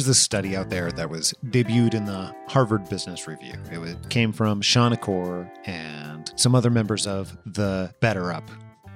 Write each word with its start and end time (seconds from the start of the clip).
there's 0.00 0.06
this 0.06 0.18
study 0.18 0.56
out 0.56 0.70
there 0.70 0.90
that 0.90 1.10
was 1.10 1.34
debuted 1.48 1.92
in 1.92 2.06
the 2.06 2.34
Harvard 2.48 2.88
Business 2.88 3.28
Review. 3.28 3.52
It 3.70 4.08
came 4.08 4.32
from 4.32 4.62
Shawn 4.62 4.94
Achor 4.94 5.52
and 5.66 6.32
some 6.36 6.54
other 6.54 6.70
members 6.70 7.06
of 7.06 7.36
the 7.44 7.92
BetterUp 8.00 8.48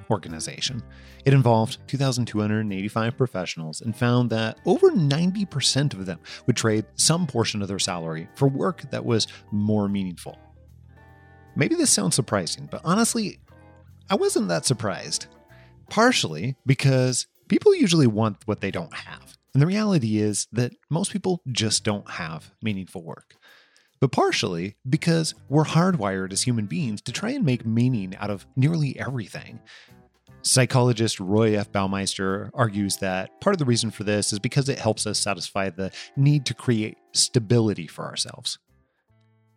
organization. 0.09 0.83
It 1.27 1.35
involved 1.35 1.77
2,285 1.89 3.19
professionals 3.19 3.83
and 3.83 3.95
found 3.95 4.31
that 4.31 4.59
over 4.65 4.93
90% 4.93 5.93
of 5.93 6.07
them 6.07 6.21
would 6.47 6.57
trade 6.57 6.87
some 6.95 7.27
portion 7.27 7.61
of 7.61 7.69
their 7.69 7.79
salary 7.79 8.27
for 8.35 8.49
work 8.49 8.91
that 8.91 9.05
was 9.05 9.27
more 9.53 9.91
meaningful. 9.91 10.39
Maybe 11.55 11.75
this 11.75 11.91
sounds 11.91 12.15
surprising, 12.15 12.67
but 12.71 12.81
honestly, 12.83 13.41
I 14.09 14.15
wasn't 14.15 14.49
that 14.49 14.65
surprised. 14.65 15.27
Partially 15.91 16.57
because 16.65 17.27
people 17.49 17.75
usually 17.75 18.07
want 18.07 18.39
what 18.47 18.63
they 18.63 18.71
don't 18.71 18.95
have. 18.95 19.37
And 19.55 19.63
the 19.63 19.67
reality 19.67 20.19
is 20.19 20.49
that 20.53 20.73
most 20.91 21.13
people 21.13 21.41
just 21.51 21.85
don't 21.85 22.11
have 22.11 22.51
meaningful 22.61 23.05
work. 23.05 23.37
But 24.01 24.11
partially 24.11 24.77
because 24.89 25.35
we're 25.49 25.65
hardwired 25.65 26.33
as 26.33 26.43
human 26.43 26.67
beings 26.67 27.01
to 27.03 27.13
try 27.13 27.31
and 27.31 27.45
make 27.45 27.65
meaning 27.65 28.15
out 28.17 28.31
of 28.31 28.47
nearly 28.57 28.99
everything. 28.99 29.61
Psychologist 30.43 31.21
Roy 31.21 31.57
F. 31.57 31.73
Baumeister 31.73 32.51
argues 32.53 32.99
that 32.99 33.41
part 33.41 33.55
of 33.55 33.59
the 33.59 33.65
reason 33.65 33.91
for 33.91 34.05
this 34.05 34.33
is 34.33 34.39
because 34.41 34.69
it 34.69 34.79
helps 34.79 35.07
us 35.07 35.19
satisfy 35.19 35.71
the 35.71 35.91
need 36.17 36.45
to 36.47 36.55
create 36.55 36.99
stability 37.13 37.87
for 37.87 38.05
ourselves. 38.05 38.59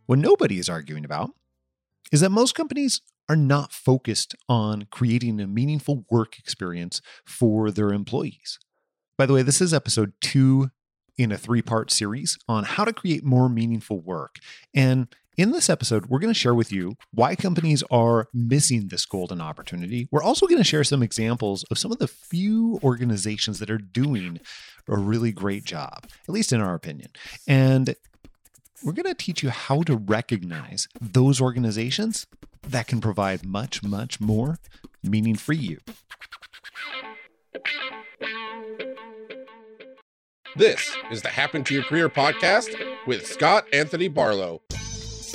What 0.06 0.20
nobody 0.20 0.60
is 0.60 0.70
arguing 0.70 1.04
about 1.04 1.32
is 2.12 2.22
that 2.22 2.30
most 2.30 2.56
companies 2.56 3.02
are 3.28 3.36
not 3.36 3.74
focused 3.74 4.34
on 4.48 4.88
creating 4.90 5.42
a 5.42 5.48
meaningful 5.48 6.06
work 6.10 6.40
experience 6.40 7.02
for 7.26 7.70
their 7.72 7.90
employees. 7.90 8.60
By 9.18 9.26
the 9.26 9.34
way, 9.34 9.42
this 9.42 9.62
is 9.62 9.74
episode 9.74 10.14
two 10.22 10.70
in 11.18 11.32
a 11.32 11.38
three 11.38 11.64
part 11.64 11.90
series 11.90 12.38
on 12.48 12.64
how 12.64 12.86
to 12.86 12.94
create 12.94 13.24
more 13.24 13.50
meaningful 13.50 14.00
work. 14.00 14.36
And 14.76 15.08
in 15.38 15.52
this 15.52 15.70
episode, 15.70 16.06
we're 16.06 16.20
going 16.20 16.34
to 16.34 16.40
share 16.40 16.54
with 16.54 16.72
you 16.72 16.98
why 17.12 17.36
companies 17.36 17.84
are 17.90 18.28
missing 18.32 18.88
this 18.88 19.06
golden 19.06 19.42
opportunity. 19.42 20.08
We're 20.12 20.22
also 20.22 20.46
going 20.46 20.60
to 20.60 20.64
share 20.64 20.84
some 20.84 21.02
examples 21.02 21.64
of 21.72 21.80
some 21.80 21.92
of 21.92 21.98
the 21.98 22.08
few 22.08 22.80
organizations 22.84 23.58
that 23.60 23.72
are 23.72 23.80
doing 23.80 24.40
a 24.88 24.98
really 24.98 25.32
great 25.32 25.64
job, 25.64 26.06
at 26.28 26.30
least 26.30 26.54
in 26.54 26.62
our 26.62 26.76
opinion. 26.76 27.10
And 27.48 27.96
we're 28.84 28.94
going 28.94 29.06
to 29.06 29.16
teach 29.16 29.42
you 29.42 29.50
how 29.50 29.82
to 29.84 29.96
recognize 29.96 30.88
those 31.02 31.42
organizations 31.42 32.28
that 32.62 32.88
can 32.88 33.02
provide 33.02 33.46
much, 33.46 33.82
much 33.82 34.22
more 34.22 34.60
meaning 35.04 35.36
for 35.36 35.54
you. 35.54 35.80
This 40.58 40.92
is 41.12 41.22
the 41.22 41.30
Happen 41.30 41.64
to 41.66 41.74
Your 41.76 41.84
Career 41.84 42.10
podcast 42.10 42.76
with 43.06 43.28
Scott 43.28 43.68
Anthony 43.74 44.08
Barlow. 44.08 44.64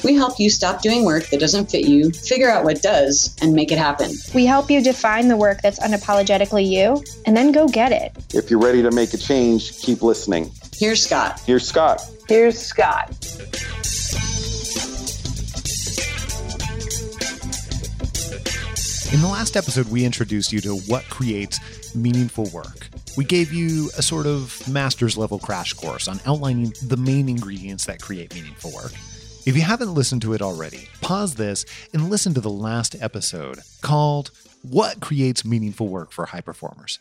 We 0.03 0.17
help 0.17 0.41
you 0.41 0.51
stop 0.51 0.83
doing 0.83 1.05
work 1.05 1.29
that 1.29 1.39
doesn't 1.39 1.71
fit 1.71 1.87
you, 1.87 2.11
figure 2.11 2.51
out 2.51 2.65
what 2.65 2.83
does, 2.83 3.33
and 3.41 3.53
make 3.53 3.71
it 3.71 3.79
happen. 3.79 4.11
We 4.35 4.47
help 4.47 4.69
you 4.69 4.83
define 4.83 5.29
the 5.29 5.37
work 5.37 5.63
that's 5.63 5.79
unapologetically 5.79 6.69
you, 6.69 7.05
and 7.25 7.37
then 7.37 7.53
go 7.53 7.69
get 7.69 7.93
it. 7.93 8.11
If 8.35 8.51
you're 8.51 8.59
ready 8.59 8.83
to 8.83 8.91
make 8.91 9.15
a 9.15 9.17
change, 9.17 9.79
keep 9.79 10.03
listening. 10.03 10.51
Here's 10.77 11.05
Scott. 11.05 11.41
Here's 11.47 11.65
Scott. 11.65 12.03
Here's 12.29 12.59
Scott. 12.59 13.11
In 19.13 19.21
the 19.21 19.29
last 19.31 19.57
episode, 19.57 19.87
we 19.87 20.05
introduced 20.05 20.53
you 20.53 20.61
to 20.63 20.79
what 20.89 21.05
creates 21.05 21.95
meaningful 21.95 22.47
work. 22.47 22.89
We 23.15 23.25
gave 23.25 23.53
you 23.53 23.91
a 23.99 24.03
sort 24.03 24.27
of 24.27 24.67
master's 24.67 25.19
level 25.19 25.39
crash 25.39 25.75
course 25.75 26.09
on 26.09 26.19
outlining 26.25 26.73
the 26.83 26.97
main 26.97 27.29
ingredients 27.29 27.85
that 27.85 28.01
create 28.01 28.35
meaningful 28.35 28.73
work. 28.73 28.93
If 29.45 29.55
you 29.55 29.61
haven't 29.61 29.93
listened 29.93 30.23
to 30.23 30.33
it 30.33 30.41
already, 30.41 30.89
pause 31.03 31.35
this 31.35 31.67
and 31.93 32.09
listen 32.09 32.33
to 32.35 32.41
the 32.41 32.49
last 32.49 32.97
episode 33.03 33.59
called 33.83 34.31
What 34.63 35.01
Creates 35.01 35.45
Meaningful 35.45 35.89
Work 35.89 36.11
for 36.11 36.27
High 36.27 36.41
Performers. 36.41 37.01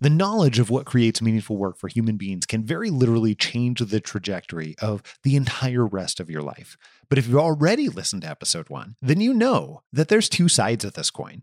The 0.00 0.08
knowledge 0.08 0.58
of 0.58 0.70
what 0.70 0.86
creates 0.86 1.20
meaningful 1.20 1.56
work 1.56 1.76
for 1.76 1.88
human 1.88 2.16
beings 2.16 2.46
can 2.46 2.64
very 2.64 2.88
literally 2.88 3.34
change 3.34 3.80
the 3.80 4.00
trajectory 4.00 4.74
of 4.80 5.02
the 5.22 5.36
entire 5.36 5.86
rest 5.86 6.18
of 6.18 6.30
your 6.30 6.42
life. 6.42 6.78
But 7.08 7.18
if 7.18 7.26
you've 7.26 7.36
already 7.36 7.88
listened 7.88 8.22
to 8.22 8.30
episode 8.30 8.70
one, 8.70 8.96
then 9.02 9.20
you 9.20 9.34
know 9.34 9.82
that 9.92 10.08
there's 10.08 10.28
two 10.28 10.48
sides 10.48 10.84
of 10.84 10.94
this 10.94 11.10
coin. 11.10 11.42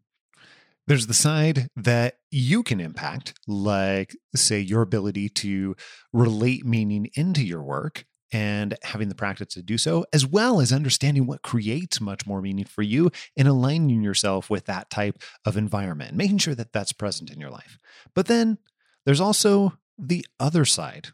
There's 0.87 1.07
the 1.07 1.13
side 1.13 1.69
that 1.75 2.17
you 2.33 2.63
can 2.63 2.79
impact, 2.79 3.35
like, 3.47 4.15
say, 4.35 4.59
your 4.59 4.81
ability 4.81 5.29
to 5.29 5.75
relate 6.11 6.65
meaning 6.65 7.09
into 7.13 7.43
your 7.43 7.61
work 7.61 8.05
and 8.31 8.75
having 8.81 9.07
the 9.07 9.13
practice 9.13 9.53
to 9.53 9.61
do 9.61 9.77
so, 9.77 10.03
as 10.11 10.25
well 10.25 10.59
as 10.59 10.73
understanding 10.73 11.27
what 11.27 11.43
creates 11.43 12.01
much 12.01 12.25
more 12.25 12.41
meaning 12.41 12.65
for 12.65 12.81
you 12.81 13.11
and 13.37 13.47
aligning 13.47 14.01
yourself 14.01 14.49
with 14.49 14.65
that 14.65 14.89
type 14.89 15.21
of 15.45 15.55
environment, 15.55 16.15
making 16.15 16.39
sure 16.39 16.55
that 16.55 16.73
that's 16.73 16.91
present 16.91 17.29
in 17.29 17.39
your 17.39 17.51
life. 17.51 17.77
But 18.15 18.25
then 18.25 18.57
there's 19.05 19.21
also 19.21 19.77
the 19.99 20.25
other 20.39 20.65
side. 20.65 21.09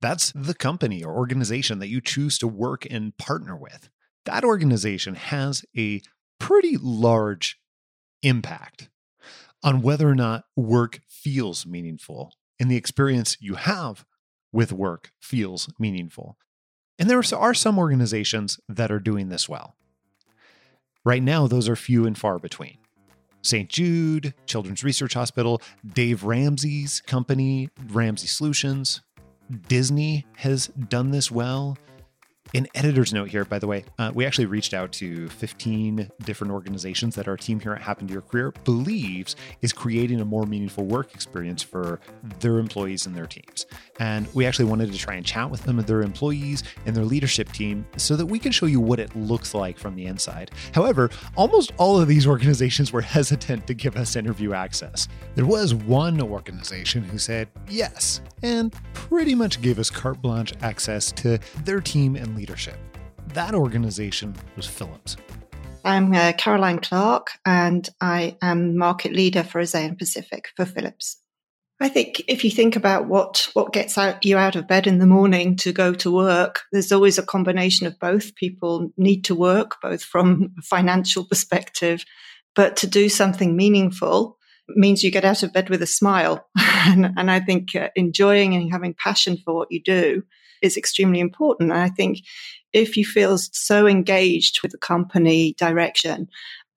That's 0.00 0.32
the 0.34 0.54
company 0.54 1.04
or 1.04 1.14
organization 1.14 1.80
that 1.80 1.88
you 1.88 2.00
choose 2.00 2.38
to 2.38 2.48
work 2.48 2.86
and 2.90 3.14
partner 3.18 3.54
with. 3.54 3.90
That 4.24 4.42
organization 4.42 5.16
has 5.16 5.66
a 5.76 6.00
pretty 6.38 6.78
large 6.78 7.60
impact 8.22 8.88
on 9.62 9.82
whether 9.82 10.08
or 10.08 10.14
not 10.14 10.44
work 10.54 11.00
feels 11.08 11.66
meaningful 11.66 12.32
and 12.58 12.70
the 12.70 12.76
experience 12.76 13.36
you 13.40 13.54
have 13.54 14.04
with 14.52 14.72
work 14.72 15.12
feels 15.20 15.68
meaningful. 15.78 16.36
And 16.98 17.10
there 17.10 17.22
are 17.34 17.54
some 17.54 17.78
organizations 17.78 18.58
that 18.68 18.90
are 18.90 19.00
doing 19.00 19.28
this 19.28 19.48
well. 19.48 19.76
Right 21.04 21.22
now, 21.22 21.46
those 21.46 21.68
are 21.68 21.76
few 21.76 22.06
and 22.06 22.16
far 22.16 22.38
between. 22.38 22.78
St. 23.42 23.68
Jude, 23.68 24.34
Children's 24.46 24.82
Research 24.82 25.14
Hospital, 25.14 25.60
Dave 25.86 26.24
Ramsey's 26.24 27.00
company, 27.00 27.68
Ramsey 27.88 28.26
Solutions, 28.26 29.02
Disney 29.68 30.26
has 30.36 30.66
done 30.68 31.10
this 31.10 31.30
well. 31.30 31.78
An 32.56 32.66
editor's 32.74 33.12
note 33.12 33.28
here, 33.28 33.44
by 33.44 33.58
the 33.58 33.66
way, 33.66 33.84
uh, 33.98 34.12
we 34.14 34.24
actually 34.24 34.46
reached 34.46 34.72
out 34.72 34.90
to 34.92 35.28
15 35.28 36.10
different 36.24 36.54
organizations 36.54 37.14
that 37.16 37.28
our 37.28 37.36
team 37.36 37.60
here 37.60 37.74
at 37.74 37.82
Happen 37.82 38.06
to 38.06 38.12
Your 38.14 38.22
Career 38.22 38.54
believes 38.64 39.36
is 39.60 39.74
creating 39.74 40.22
a 40.22 40.24
more 40.24 40.46
meaningful 40.46 40.86
work 40.86 41.12
experience 41.12 41.62
for 41.62 42.00
their 42.40 42.58
employees 42.58 43.04
and 43.04 43.14
their 43.14 43.26
teams. 43.26 43.66
And 44.00 44.26
we 44.32 44.46
actually 44.46 44.64
wanted 44.64 44.90
to 44.90 44.96
try 44.96 45.16
and 45.16 45.26
chat 45.26 45.50
with 45.50 45.64
them 45.64 45.78
and 45.78 45.86
their 45.86 46.00
employees 46.00 46.62
and 46.86 46.96
their 46.96 47.04
leadership 47.04 47.52
team 47.52 47.84
so 47.98 48.16
that 48.16 48.24
we 48.24 48.38
can 48.38 48.52
show 48.52 48.64
you 48.64 48.80
what 48.80 49.00
it 49.00 49.14
looks 49.14 49.52
like 49.52 49.78
from 49.78 49.94
the 49.94 50.06
inside. 50.06 50.50
However, 50.72 51.10
almost 51.36 51.74
all 51.76 52.00
of 52.00 52.08
these 52.08 52.26
organizations 52.36 52.90
were 52.90 53.02
hesitant 53.02 53.66
to 53.66 53.74
give 53.74 53.96
us 53.96 54.16
interview 54.16 54.54
access. 54.54 55.08
There 55.34 55.44
was 55.44 55.74
one 55.74 56.22
organization 56.22 57.02
who 57.02 57.18
said 57.18 57.48
yes, 57.68 58.22
and 58.42 58.74
pretty 58.94 59.34
much 59.34 59.60
gave 59.60 59.78
us 59.78 59.90
carte 59.90 60.22
blanche 60.22 60.54
access 60.62 61.12
to 61.12 61.38
their 61.62 61.82
team 61.82 62.16
and 62.16 62.28
leadership. 62.34 62.45
That 63.34 63.54
organization 63.54 64.34
was 64.56 64.66
Philips. 64.66 65.16
I'm 65.84 66.12
uh, 66.12 66.32
Caroline 66.36 66.80
Clark, 66.80 67.30
and 67.44 67.88
I 68.00 68.36
am 68.42 68.76
market 68.76 69.12
leader 69.12 69.44
for 69.44 69.60
ASEAN 69.60 69.98
Pacific 69.98 70.48
for 70.56 70.64
Philips. 70.64 71.18
I 71.80 71.88
think 71.88 72.22
if 72.26 72.42
you 72.42 72.50
think 72.50 72.74
about 72.74 73.06
what 73.06 73.48
what 73.52 73.72
gets 73.72 73.98
out, 73.98 74.24
you 74.24 74.38
out 74.38 74.56
of 74.56 74.66
bed 74.66 74.86
in 74.86 74.98
the 74.98 75.06
morning 75.06 75.56
to 75.56 75.72
go 75.72 75.92
to 75.94 76.10
work, 76.10 76.62
there's 76.72 76.90
always 76.90 77.18
a 77.18 77.22
combination 77.22 77.86
of 77.86 77.98
both. 78.00 78.34
People 78.34 78.90
need 78.96 79.24
to 79.24 79.34
work, 79.34 79.76
both 79.82 80.02
from 80.02 80.54
a 80.58 80.62
financial 80.62 81.24
perspective, 81.24 82.04
but 82.54 82.76
to 82.78 82.86
do 82.86 83.08
something 83.08 83.54
meaningful 83.54 84.38
means 84.70 85.04
you 85.04 85.10
get 85.10 85.24
out 85.24 85.42
of 85.42 85.52
bed 85.52 85.68
with 85.68 85.82
a 85.82 85.86
smile. 85.86 86.48
and, 86.58 87.12
and, 87.16 87.30
I 87.30 87.38
think 87.38 87.76
uh, 87.76 87.90
enjoying 87.94 88.54
and 88.54 88.72
having 88.72 88.94
passion 88.94 89.36
for 89.44 89.54
what 89.54 89.70
you 89.70 89.80
do 89.80 90.24
is 90.62 90.76
extremely 90.76 91.20
important. 91.20 91.70
And 91.70 91.80
I 91.80 91.88
think 91.88 92.18
if 92.72 92.96
you 92.96 93.04
feel 93.04 93.38
so 93.38 93.86
engaged 93.86 94.62
with 94.62 94.72
the 94.72 94.78
company 94.78 95.54
direction 95.58 96.28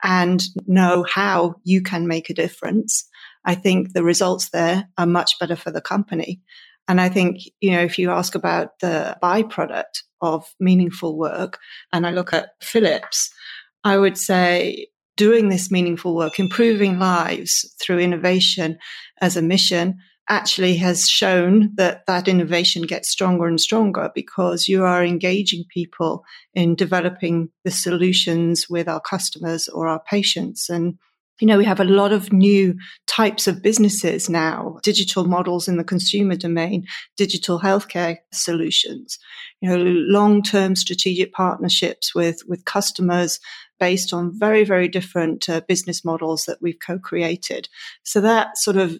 and 0.04 0.42
know 0.66 1.06
how 1.10 1.56
you 1.64 1.81
can 1.81 2.08
make 2.08 2.30
a 2.30 2.34
difference, 2.34 3.08
I 3.46 3.56
think 3.56 3.94
the 3.94 4.04
results 4.04 4.50
there 4.50 4.88
are 4.98 5.06
much 5.06 5.38
better 5.40 5.56
for 5.56 5.72
the 5.72 5.81
company. 5.81 6.42
And 6.88 7.00
I 7.00 7.10
think, 7.10 7.42
you 7.62 7.72
know, 7.72 7.81
if 7.81 8.00
you 8.00 8.10
ask 8.10 8.34
about 8.34 8.80
the 8.80 9.18
byproduct 9.22 10.04
of 10.22 10.46
meaningful 10.60 11.18
work, 11.18 11.60
and 11.94 12.08
I 12.08 12.12
look 12.12 12.34
at 12.34 12.50
Philips, 12.62 13.30
I 13.84 13.98
would 13.98 14.18
say 14.18 14.88
doing 15.16 15.50
this 15.50 15.70
meaningful 15.70 16.16
work, 16.16 16.40
improving 16.40 16.98
lives 16.98 17.76
through 17.81 18.00
innovation 18.00 18.78
as 19.22 19.38
a 19.38 19.42
mission, 19.42 20.00
actually 20.30 20.78
has 20.78 21.10
shown 21.10 21.72
that 21.76 22.06
that 22.06 22.28
innovation 22.28 22.84
gets 22.84 23.10
stronger 23.10 23.48
and 23.48 23.60
stronger 23.60 24.12
because 24.14 24.68
you 24.68 24.86
are 24.86 25.04
engaging 25.04 25.66
people 25.74 26.24
in 26.54 26.76
developing 26.76 27.50
the 27.66 27.72
solutions 27.72 28.68
with 28.70 28.88
our 28.88 29.02
customers 29.02 29.68
or 29.68 29.88
our 29.88 30.02
patients. 30.08 30.70
And 30.70 30.98
you 31.40 31.48
know, 31.48 31.58
we 31.58 31.66
have 31.66 31.80
a 31.80 31.86
lot 31.86 32.12
of 32.12 32.34
new 32.34 32.76
types 33.08 33.48
of 33.48 33.62
businesses 33.62 34.30
now, 34.30 34.78
digital 34.84 35.26
models 35.26 35.68
in 35.68 35.78
the 35.78 35.84
consumer 35.86 36.36
domain, 36.36 36.86
digital 37.16 37.62
healthcare 37.62 38.18
solutions, 38.34 39.18
you 39.62 39.70
know, 39.70 39.78
long-term 39.78 40.76
strategic 40.76 41.31
partnerships 41.31 42.14
with, 42.14 42.42
with 42.48 42.66
customers 42.66 43.40
based 43.80 44.12
on 44.12 44.38
very, 44.38 44.66
very 44.66 44.90
different 44.90 45.48
uh, 45.48 45.62
business 45.68 46.04
models 46.04 46.44
that 46.46 46.58
we've 46.62 46.80
co-created. 46.86 47.70
So 48.04 48.20
that 48.20 48.58
sort 48.58 48.76
of 48.76 49.00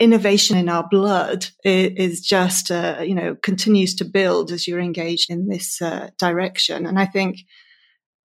innovation 0.00 0.56
in 0.56 0.68
our 0.68 0.88
blood 0.90 1.46
is, 1.62 2.20
just, 2.20 2.70
uh, 2.70 3.00
you 3.02 3.14
know, 3.14 3.36
continues 3.42 3.94
to 3.96 4.04
build 4.04 4.50
as 4.50 4.66
you're 4.66 4.80
engaged 4.80 5.30
in 5.30 5.46
this 5.46 5.80
uh, 5.80 6.08
direction. 6.18 6.86
And 6.86 6.98
I 6.98 7.06
think 7.06 7.40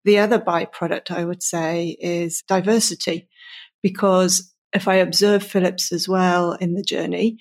the 0.06 0.18
other 0.20 0.40
byproduct, 0.40 1.12
I 1.12 1.26
would 1.26 1.44
say, 1.44 1.98
is 2.00 2.44
diversity, 2.48 3.28
because 3.84 4.54
if 4.74 4.88
I 4.88 4.96
observe 4.96 5.44
Philips 5.44 5.92
as 5.92 6.08
well 6.08 6.54
in 6.54 6.74
the 6.76 6.84
journey, 6.84 7.38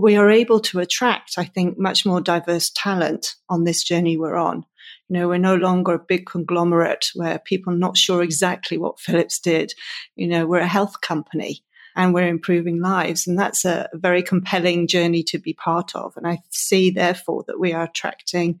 we 0.00 0.16
are 0.16 0.30
able 0.30 0.60
to 0.60 0.80
attract, 0.80 1.32
I 1.38 1.44
think, 1.44 1.78
much 1.78 2.04
more 2.04 2.20
diverse 2.20 2.70
talent 2.74 3.34
on 3.48 3.64
this 3.64 3.82
journey 3.82 4.16
we're 4.16 4.36
on. 4.36 4.64
You 5.08 5.18
know, 5.18 5.28
we're 5.28 5.38
no 5.38 5.56
longer 5.56 5.94
a 5.94 5.98
big 5.98 6.26
conglomerate 6.26 7.06
where 7.14 7.38
people 7.38 7.72
are 7.72 7.78
not 7.78 7.96
sure 7.96 8.22
exactly 8.22 8.76
what 8.76 9.00
Philips 9.00 9.40
did. 9.40 9.72
You 10.14 10.28
know, 10.28 10.46
we're 10.46 10.58
a 10.58 10.66
health 10.66 11.00
company 11.00 11.62
and 11.98 12.14
we're 12.14 12.28
improving 12.28 12.80
lives. 12.80 13.26
And 13.26 13.36
that's 13.36 13.64
a 13.64 13.90
very 13.92 14.22
compelling 14.22 14.86
journey 14.86 15.24
to 15.24 15.38
be 15.38 15.52
part 15.52 15.96
of. 15.96 16.16
And 16.16 16.28
I 16.28 16.38
see, 16.50 16.90
therefore, 16.90 17.44
that 17.48 17.58
we 17.58 17.72
are 17.72 17.82
attracting 17.82 18.60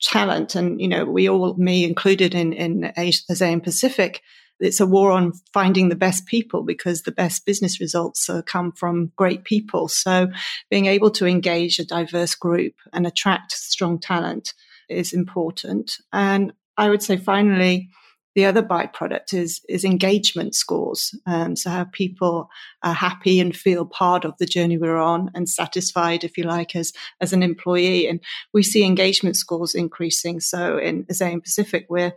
talent. 0.00 0.54
And, 0.54 0.80
you 0.80 0.88
know, 0.88 1.04
we 1.04 1.28
all, 1.28 1.54
me 1.54 1.84
included 1.84 2.34
in, 2.34 2.54
in 2.54 2.90
ASEAN 2.96 3.62
Pacific, 3.62 4.22
it's 4.60 4.80
a 4.80 4.86
war 4.86 5.10
on 5.10 5.32
finding 5.52 5.90
the 5.90 5.94
best 5.94 6.24
people 6.26 6.62
because 6.62 7.02
the 7.02 7.12
best 7.12 7.44
business 7.44 7.80
results 7.80 8.30
come 8.46 8.72
from 8.72 9.12
great 9.14 9.44
people. 9.44 9.88
So 9.88 10.28
being 10.70 10.86
able 10.86 11.10
to 11.12 11.26
engage 11.26 11.78
a 11.78 11.84
diverse 11.84 12.34
group 12.34 12.74
and 12.94 13.06
attract 13.06 13.52
strong 13.52 13.98
talent 13.98 14.54
is 14.88 15.12
important. 15.12 15.98
And 16.14 16.54
I 16.78 16.88
would 16.88 17.02
say 17.02 17.18
finally, 17.18 17.90
the 18.34 18.44
other 18.44 18.62
byproduct 18.62 19.34
is 19.34 19.60
is 19.68 19.84
engagement 19.84 20.54
scores. 20.54 21.14
Um, 21.26 21.56
so 21.56 21.70
how 21.70 21.84
people 21.84 22.48
are 22.82 22.94
happy 22.94 23.40
and 23.40 23.56
feel 23.56 23.84
part 23.84 24.24
of 24.24 24.36
the 24.38 24.46
journey 24.46 24.78
we're 24.78 25.00
on 25.00 25.30
and 25.34 25.48
satisfied, 25.48 26.24
if 26.24 26.38
you 26.38 26.44
like, 26.44 26.76
as 26.76 26.92
as 27.20 27.32
an 27.32 27.42
employee. 27.42 28.08
And 28.08 28.20
we 28.52 28.62
see 28.62 28.84
engagement 28.84 29.36
scores 29.36 29.74
increasing. 29.74 30.40
So 30.40 30.78
in 30.78 31.04
ASEAN 31.04 31.42
Pacific, 31.42 31.86
we're 31.88 32.12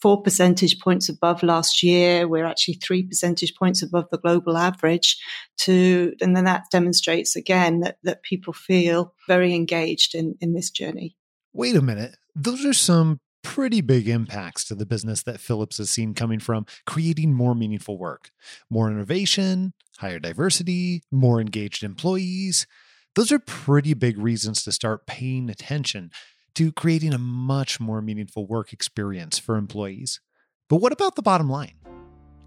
four 0.00 0.22
percentage 0.22 0.80
points 0.80 1.08
above 1.08 1.42
last 1.42 1.82
year. 1.82 2.26
We're 2.26 2.46
actually 2.46 2.74
three 2.74 3.02
percentage 3.02 3.54
points 3.54 3.82
above 3.82 4.08
the 4.10 4.18
global 4.18 4.56
average. 4.56 5.18
To 5.58 6.14
and 6.22 6.34
then 6.34 6.44
that 6.44 6.64
demonstrates 6.72 7.36
again 7.36 7.80
that 7.80 7.98
that 8.02 8.22
people 8.22 8.54
feel 8.54 9.14
very 9.28 9.54
engaged 9.54 10.14
in 10.14 10.36
in 10.40 10.54
this 10.54 10.70
journey. 10.70 11.16
Wait 11.52 11.76
a 11.76 11.82
minute. 11.82 12.16
Those 12.34 12.64
are 12.64 12.72
some 12.72 13.18
pretty 13.42 13.80
big 13.80 14.08
impacts 14.08 14.64
to 14.64 14.74
the 14.74 14.86
business 14.86 15.22
that 15.22 15.40
Philips 15.40 15.78
has 15.78 15.90
seen 15.90 16.14
coming 16.14 16.38
from 16.38 16.66
creating 16.86 17.32
more 17.34 17.54
meaningful 17.54 17.98
work, 17.98 18.30
more 18.68 18.90
innovation, 18.90 19.72
higher 19.98 20.18
diversity, 20.18 21.02
more 21.10 21.40
engaged 21.40 21.82
employees. 21.82 22.66
Those 23.14 23.32
are 23.32 23.38
pretty 23.38 23.94
big 23.94 24.18
reasons 24.18 24.62
to 24.64 24.72
start 24.72 25.06
paying 25.06 25.50
attention 25.50 26.10
to 26.54 26.72
creating 26.72 27.12
a 27.12 27.18
much 27.18 27.80
more 27.80 28.02
meaningful 28.02 28.46
work 28.46 28.72
experience 28.72 29.38
for 29.38 29.56
employees. 29.56 30.20
But 30.68 30.76
what 30.76 30.92
about 30.92 31.16
the 31.16 31.22
bottom 31.22 31.48
line? 31.48 31.74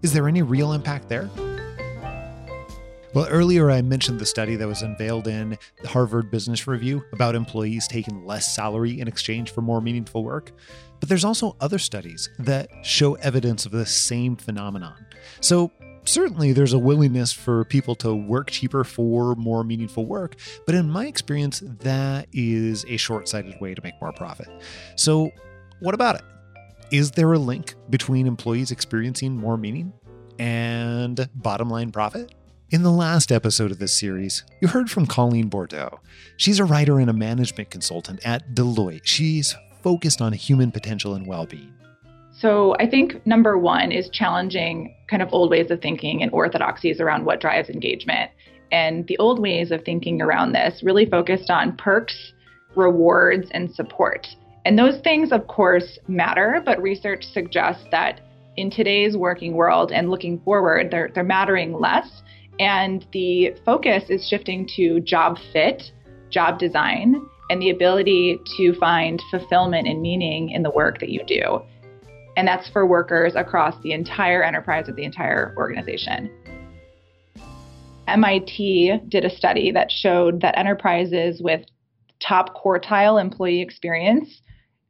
Is 0.02 0.12
there 0.12 0.28
any 0.28 0.42
real 0.42 0.72
impact 0.72 1.08
there? 1.08 1.30
Well, 3.14 3.28
earlier 3.30 3.70
I 3.70 3.80
mentioned 3.80 4.18
the 4.18 4.26
study 4.26 4.56
that 4.56 4.66
was 4.66 4.82
unveiled 4.82 5.28
in 5.28 5.56
the 5.80 5.86
Harvard 5.86 6.32
Business 6.32 6.66
Review 6.66 7.04
about 7.12 7.36
employees 7.36 7.86
taking 7.86 8.26
less 8.26 8.56
salary 8.56 9.00
in 9.00 9.06
exchange 9.06 9.52
for 9.52 9.60
more 9.60 9.80
meaningful 9.80 10.24
work. 10.24 10.50
But 10.98 11.08
there's 11.08 11.24
also 11.24 11.56
other 11.60 11.78
studies 11.78 12.28
that 12.40 12.70
show 12.82 13.14
evidence 13.14 13.66
of 13.66 13.70
the 13.70 13.86
same 13.86 14.34
phenomenon. 14.34 15.06
So 15.40 15.70
certainly 16.02 16.52
there's 16.52 16.72
a 16.72 16.78
willingness 16.78 17.32
for 17.32 17.64
people 17.66 17.94
to 17.96 18.12
work 18.12 18.50
cheaper 18.50 18.82
for 18.82 19.36
more 19.36 19.62
meaningful 19.62 20.06
work, 20.06 20.34
but 20.66 20.74
in 20.74 20.90
my 20.90 21.06
experience, 21.06 21.62
that 21.64 22.26
is 22.32 22.84
a 22.88 22.96
short 22.96 23.28
sighted 23.28 23.60
way 23.60 23.74
to 23.74 23.82
make 23.84 23.94
more 24.00 24.12
profit. 24.12 24.48
So, 24.96 25.30
what 25.78 25.94
about 25.94 26.16
it? 26.16 26.22
Is 26.90 27.12
there 27.12 27.32
a 27.32 27.38
link 27.38 27.76
between 27.90 28.26
employees 28.26 28.72
experiencing 28.72 29.36
more 29.36 29.56
meaning 29.56 29.92
and 30.40 31.28
bottom 31.36 31.70
line 31.70 31.92
profit? 31.92 32.34
In 32.74 32.82
the 32.82 32.90
last 32.90 33.30
episode 33.30 33.70
of 33.70 33.78
this 33.78 33.96
series, 33.96 34.42
you 34.60 34.66
heard 34.66 34.90
from 34.90 35.06
Colleen 35.06 35.46
Bordeaux. 35.46 36.00
She's 36.36 36.58
a 36.58 36.64
writer 36.64 36.98
and 36.98 37.08
a 37.08 37.12
management 37.12 37.70
consultant 37.70 38.18
at 38.26 38.52
Deloitte. 38.52 39.02
She's 39.04 39.54
focused 39.84 40.20
on 40.20 40.32
human 40.32 40.72
potential 40.72 41.14
and 41.14 41.24
well 41.24 41.46
being. 41.46 41.72
So, 42.32 42.74
I 42.80 42.90
think 42.90 43.24
number 43.24 43.56
one 43.56 43.92
is 43.92 44.08
challenging 44.08 44.92
kind 45.08 45.22
of 45.22 45.28
old 45.30 45.52
ways 45.52 45.70
of 45.70 45.80
thinking 45.82 46.24
and 46.24 46.32
orthodoxies 46.32 46.98
around 46.98 47.24
what 47.24 47.40
drives 47.40 47.68
engagement. 47.68 48.32
And 48.72 49.06
the 49.06 49.18
old 49.18 49.38
ways 49.38 49.70
of 49.70 49.84
thinking 49.84 50.20
around 50.20 50.50
this 50.50 50.82
really 50.82 51.06
focused 51.06 51.50
on 51.50 51.76
perks, 51.76 52.32
rewards, 52.74 53.46
and 53.52 53.72
support. 53.72 54.26
And 54.64 54.76
those 54.76 55.00
things, 55.02 55.30
of 55.30 55.46
course, 55.46 56.00
matter, 56.08 56.60
but 56.66 56.82
research 56.82 57.22
suggests 57.22 57.84
that 57.92 58.20
in 58.56 58.68
today's 58.68 59.16
working 59.16 59.52
world 59.54 59.92
and 59.92 60.10
looking 60.10 60.40
forward, 60.40 60.90
they're, 60.90 61.12
they're 61.14 61.22
mattering 61.22 61.72
less 61.72 62.22
and 62.58 63.06
the 63.12 63.54
focus 63.64 64.04
is 64.08 64.26
shifting 64.28 64.68
to 64.76 65.00
job 65.00 65.38
fit, 65.52 65.82
job 66.30 66.58
design, 66.58 67.16
and 67.50 67.60
the 67.60 67.70
ability 67.70 68.38
to 68.56 68.74
find 68.74 69.22
fulfillment 69.30 69.86
and 69.86 70.00
meaning 70.00 70.50
in 70.50 70.62
the 70.62 70.70
work 70.70 71.00
that 71.00 71.10
you 71.10 71.24
do. 71.26 71.60
And 72.36 72.48
that's 72.48 72.68
for 72.70 72.86
workers 72.86 73.34
across 73.36 73.80
the 73.82 73.92
entire 73.92 74.42
enterprise 74.42 74.88
of 74.88 74.96
the 74.96 75.04
entire 75.04 75.54
organization. 75.56 76.30
MIT 78.08 78.98
did 79.08 79.24
a 79.24 79.30
study 79.30 79.70
that 79.72 79.90
showed 79.90 80.40
that 80.40 80.58
enterprises 80.58 81.40
with 81.42 81.64
top 82.26 82.56
quartile 82.56 83.20
employee 83.20 83.60
experience 83.60 84.42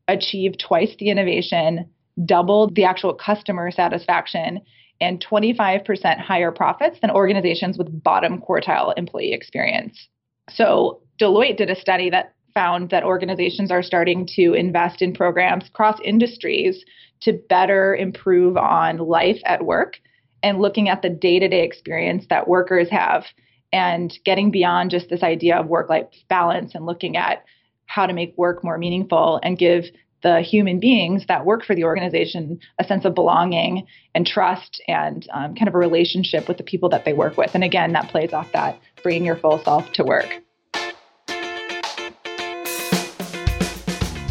achieved 0.08 0.62
twice 0.67 0.94
the 0.99 1.10
innovation, 1.10 1.88
doubled 2.25 2.75
the 2.75 2.84
actual 2.84 3.14
customer 3.14 3.70
satisfaction, 3.70 4.60
and 5.00 5.25
25% 5.25 6.20
higher 6.20 6.52
profits 6.52 6.99
than 7.00 7.11
organizations 7.11 7.76
with 7.79 8.02
bottom 8.02 8.41
quartile 8.41 8.94
employee 8.96 9.32
experience. 9.32 10.08
So, 10.51 11.01
Deloitte 11.20 11.56
did 11.56 11.70
a 11.70 11.77
study 11.77 12.10
that 12.10 12.34
found 12.55 12.91
that 12.91 13.05
organizations 13.05 13.70
are 13.70 13.82
starting 13.82 14.27
to 14.36 14.55
invest 14.55 15.03
in 15.03 15.13
programs 15.13 15.69
across 15.69 15.98
industries 16.05 16.84
to 17.20 17.32
better 17.48 17.94
improve 17.96 18.56
on 18.56 18.98
life 18.98 19.41
at 19.44 19.65
work 19.65 19.98
and 20.43 20.60
looking 20.60 20.89
at 20.89 21.03
the 21.03 21.08
day 21.08 21.39
to 21.39 21.48
day 21.48 21.65
experience 21.65 22.27
that 22.31 22.48
workers 22.48 22.89
have 22.91 23.24
and 23.72 24.19
getting 24.24 24.51
beyond 24.51 24.91
just 24.91 25.08
this 25.08 25.22
idea 25.22 25.56
of 25.56 25.67
work 25.67 25.89
life 25.89 26.06
balance 26.29 26.74
and 26.74 26.86
looking 26.86 27.17
at 27.17 27.44
how 27.86 28.06
to 28.06 28.13
make 28.13 28.34
work 28.36 28.63
more 28.63 28.79
meaningful 28.79 29.41
and 29.43 29.58
give 29.58 29.84
the 30.24 30.40
human 30.40 30.81
beings 30.81 31.26
that 31.28 31.44
work 31.44 31.64
for 31.64 31.76
the 31.76 31.84
organization 31.84 32.58
a 32.81 32.84
sense 32.84 33.04
of 33.04 33.14
belonging 33.14 33.86
and 34.14 34.26
trust 34.26 34.82
and 34.88 35.28
um, 35.32 35.54
kind 35.54 35.69
of 35.69 35.74
a 35.74 35.78
relationship 35.78 36.48
with 36.48 36.56
the 36.56 36.64
people 36.64 36.88
that 36.88 37.04
they 37.04 37.12
work 37.12 37.36
with. 37.36 37.54
And 37.54 37.62
again, 37.62 37.93
that 37.93 38.08
plays 38.08 38.32
off 38.32 38.50
that 38.52 38.81
bringing 39.02 39.24
your 39.24 39.36
full 39.36 39.62
self 39.62 39.93
to 39.93 40.02
work. 40.02 40.40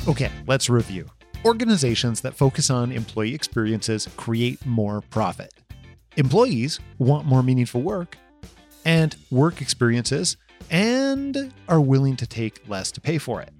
Okay, 0.08 0.32
let's 0.48 0.70
review. 0.70 1.08
Organizations 1.46 2.22
that 2.22 2.34
focus 2.34 2.70
on 2.70 2.92
employee 2.92 3.36
experiences 3.36 4.10
create 4.18 4.66
more 4.66 5.02
profit. 5.02 5.54
Employees 6.18 6.80
want 6.98 7.26
more 7.28 7.44
meaningful 7.44 7.82
work 7.82 8.18
and 8.84 9.16
work 9.30 9.62
experiences 9.62 10.38
and 10.72 11.54
are 11.70 11.80
willing 11.80 12.16
to 12.16 12.26
take 12.26 12.68
less 12.68 12.92
to 12.92 13.02
pay 13.02 13.18
for 13.18 13.42
it. 13.42 13.52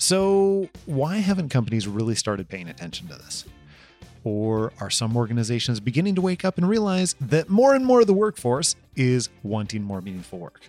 So, 0.00 0.66
why 0.86 1.18
haven't 1.18 1.50
companies 1.50 1.86
really 1.86 2.14
started 2.14 2.48
paying 2.48 2.70
attention 2.70 3.06
to 3.08 3.16
this? 3.16 3.44
Or 4.24 4.72
are 4.80 4.88
some 4.88 5.14
organizations 5.14 5.78
beginning 5.78 6.14
to 6.14 6.22
wake 6.22 6.42
up 6.42 6.56
and 6.56 6.66
realize 6.66 7.14
that 7.20 7.50
more 7.50 7.74
and 7.74 7.84
more 7.84 8.00
of 8.00 8.06
the 8.06 8.14
workforce 8.14 8.76
is 8.96 9.28
wanting 9.42 9.82
more 9.82 10.00
meaningful 10.00 10.38
work? 10.38 10.62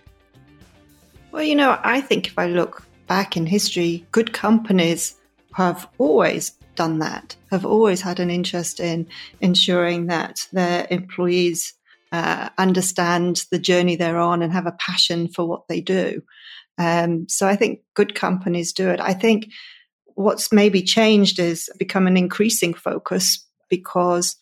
Well, 1.32 1.42
you 1.42 1.54
know, 1.54 1.80
I 1.82 2.02
think 2.02 2.26
if 2.26 2.38
I 2.38 2.46
look 2.46 2.86
back 3.06 3.34
in 3.34 3.46
history, 3.46 4.04
good 4.12 4.34
companies 4.34 5.14
have 5.54 5.88
always 5.96 6.50
done 6.74 6.98
that, 6.98 7.34
have 7.50 7.64
always 7.64 8.02
had 8.02 8.20
an 8.20 8.28
interest 8.28 8.80
in 8.80 9.06
ensuring 9.40 10.08
that 10.08 10.46
their 10.52 10.86
employees 10.90 11.72
uh, 12.12 12.50
understand 12.58 13.46
the 13.50 13.58
journey 13.58 13.96
they're 13.96 14.18
on 14.18 14.42
and 14.42 14.52
have 14.52 14.66
a 14.66 14.72
passion 14.78 15.26
for 15.28 15.46
what 15.46 15.68
they 15.68 15.80
do. 15.80 16.22
Um, 16.78 17.26
so 17.28 17.46
I 17.46 17.56
think 17.56 17.80
good 17.94 18.14
companies 18.14 18.72
do 18.72 18.88
it. 18.90 19.00
I 19.00 19.12
think 19.12 19.46
what's 20.14 20.52
maybe 20.52 20.82
changed 20.82 21.38
is 21.38 21.68
become 21.78 22.06
an 22.06 22.16
increasing 22.16 22.74
focus 22.74 23.46
because 23.68 24.36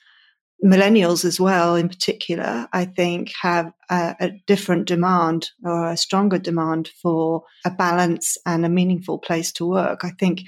millennials 0.65 1.25
as 1.25 1.41
well, 1.41 1.75
in 1.75 1.89
particular, 1.89 2.69
I 2.73 2.85
think 2.85 3.33
have 3.41 3.73
a, 3.89 4.15
a, 4.21 4.31
different 4.47 4.87
demand 4.87 5.51
or 5.65 5.91
a 5.91 5.97
stronger 5.97 6.39
demand 6.39 6.89
for 7.01 7.45
a 7.65 7.71
balance 7.71 8.37
and 8.45 8.67
a 8.67 8.69
meaningful 8.69 9.19
place 9.19 9.53
to 9.53 9.67
work. 9.67 10.05
I 10.05 10.11
think 10.11 10.43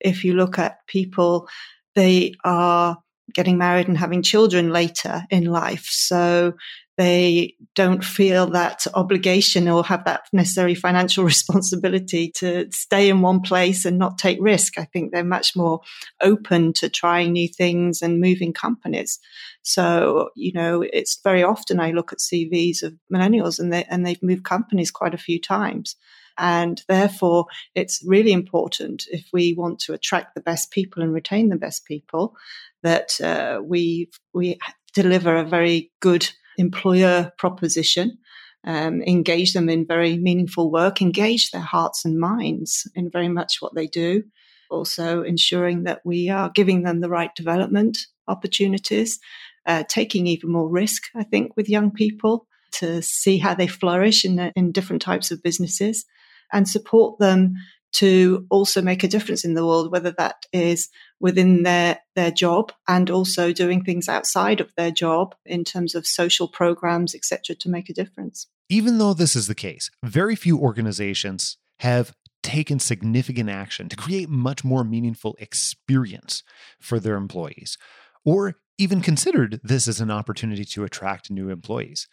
if 0.00 0.24
you 0.24 0.34
look 0.34 0.58
at 0.58 0.86
people, 0.86 1.48
they 1.94 2.34
are 2.44 2.96
getting 3.34 3.58
married 3.58 3.88
and 3.88 3.98
having 3.98 4.22
children 4.22 4.70
later 4.70 5.24
in 5.30 5.44
life. 5.44 5.86
So 5.90 6.54
they 6.98 7.54
don't 7.76 8.04
feel 8.04 8.48
that 8.48 8.84
obligation 8.92 9.68
or 9.68 9.84
have 9.84 10.04
that 10.04 10.22
necessary 10.32 10.74
financial 10.74 11.24
responsibility 11.32 12.32
to 12.36 12.66
stay 12.72 13.08
in 13.08 13.22
one 13.22 13.40
place 13.40 13.84
and 13.84 13.98
not 13.98 14.18
take 14.18 14.36
risk. 14.40 14.78
I 14.78 14.84
think 14.84 15.12
they're 15.12 15.24
much 15.24 15.54
more 15.54 15.80
open 16.20 16.72
to 16.74 16.88
trying 16.88 17.32
new 17.32 17.48
things 17.48 18.02
and 18.02 18.20
moving 18.20 18.52
companies. 18.52 19.20
So, 19.62 20.30
you 20.34 20.52
know, 20.52 20.82
it's 20.82 21.20
very 21.22 21.44
often 21.44 21.78
I 21.78 21.92
look 21.92 22.12
at 22.12 22.18
CVs 22.18 22.82
of 22.82 22.94
millennials 23.12 23.60
and 23.60 23.72
they 23.72 23.84
and 23.84 24.04
they've 24.04 24.22
moved 24.22 24.44
companies 24.44 24.90
quite 24.90 25.14
a 25.14 25.18
few 25.18 25.40
times. 25.40 25.94
And 26.36 26.82
therefore, 26.88 27.46
it's 27.74 28.02
really 28.06 28.32
important 28.32 29.04
if 29.10 29.26
we 29.32 29.54
want 29.54 29.78
to 29.80 29.92
attract 29.92 30.34
the 30.34 30.40
best 30.40 30.70
people 30.72 31.02
and 31.02 31.12
retain 31.12 31.48
the 31.48 31.56
best 31.56 31.84
people 31.84 32.34
that 32.82 33.20
uh, 33.20 33.60
we 33.62 34.10
we 34.32 34.58
deliver 34.94 35.36
a 35.36 35.44
very 35.44 35.92
good 36.00 36.28
employer 36.58 37.32
proposition, 37.38 38.18
um, 38.64 39.02
engage 39.02 39.52
them 39.52 39.68
in 39.68 39.86
very 39.86 40.18
meaningful 40.18 40.70
work, 40.70 41.00
engage 41.00 41.50
their 41.50 41.62
hearts 41.62 42.04
and 42.04 42.18
minds 42.18 42.90
in 42.94 43.10
very 43.10 43.28
much 43.28 43.58
what 43.60 43.74
they 43.74 43.86
do. 43.86 44.24
Also, 44.70 45.22
ensuring 45.22 45.84
that 45.84 46.02
we 46.04 46.28
are 46.28 46.50
giving 46.54 46.82
them 46.82 47.00
the 47.00 47.08
right 47.08 47.34
development 47.34 48.06
opportunities, 48.26 49.18
uh, 49.64 49.84
taking 49.88 50.26
even 50.26 50.52
more 50.52 50.68
risk, 50.68 51.04
I 51.16 51.24
think, 51.24 51.56
with 51.56 51.70
young 51.70 51.90
people 51.90 52.46
to 52.72 53.00
see 53.00 53.38
how 53.38 53.54
they 53.54 53.66
flourish 53.66 54.24
in, 54.24 54.38
in 54.54 54.72
different 54.72 55.00
types 55.00 55.30
of 55.30 55.42
businesses 55.42 56.04
and 56.52 56.68
support 56.68 57.18
them 57.18 57.54
to 57.92 58.46
also 58.50 58.82
make 58.82 59.02
a 59.02 59.08
difference 59.08 59.44
in 59.44 59.54
the 59.54 59.64
world, 59.64 59.90
whether 59.90 60.12
that 60.18 60.44
is 60.52 60.88
within 61.20 61.62
their, 61.62 62.00
their 62.14 62.30
job 62.30 62.72
and 62.86 63.10
also 63.10 63.52
doing 63.52 63.82
things 63.82 64.08
outside 64.08 64.60
of 64.60 64.74
their 64.76 64.90
job 64.90 65.34
in 65.44 65.64
terms 65.64 65.94
of 65.94 66.06
social 66.06 66.48
programs, 66.48 67.14
etc., 67.14 67.56
to 67.56 67.68
make 67.68 67.88
a 67.88 67.94
difference. 67.94 68.46
Even 68.68 68.98
though 68.98 69.14
this 69.14 69.34
is 69.34 69.46
the 69.46 69.54
case, 69.54 69.90
very 70.04 70.36
few 70.36 70.58
organizations 70.58 71.56
have 71.80 72.14
taken 72.42 72.78
significant 72.78 73.50
action 73.50 73.88
to 73.88 73.96
create 73.96 74.28
much 74.28 74.64
more 74.64 74.84
meaningful 74.84 75.36
experience 75.38 76.42
for 76.80 77.00
their 77.00 77.16
employees 77.16 77.76
or 78.24 78.54
even 78.78 79.00
considered 79.00 79.60
this 79.62 79.88
as 79.88 80.00
an 80.00 80.10
opportunity 80.10 80.64
to 80.64 80.84
attract 80.84 81.30
new 81.30 81.50
employees. 81.50 82.08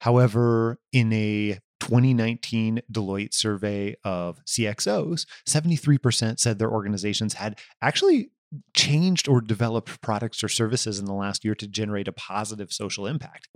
However, 0.00 0.78
in 0.92 1.12
a 1.12 1.58
2019 1.80 2.82
Deloitte 2.92 3.34
survey 3.34 3.96
of 4.04 4.38
CXOs, 4.44 5.26
73% 5.48 6.38
said 6.38 6.58
their 6.58 6.70
organizations 6.70 7.34
had 7.34 7.58
actually 7.82 8.30
changed 8.74 9.28
or 9.28 9.40
developed 9.40 10.00
products 10.00 10.42
or 10.42 10.48
services 10.48 10.98
in 10.98 11.04
the 11.04 11.14
last 11.14 11.44
year 11.44 11.54
to 11.54 11.66
generate 11.66 12.08
a 12.08 12.12
positive 12.12 12.72
social 12.72 13.06
impact. 13.06 13.48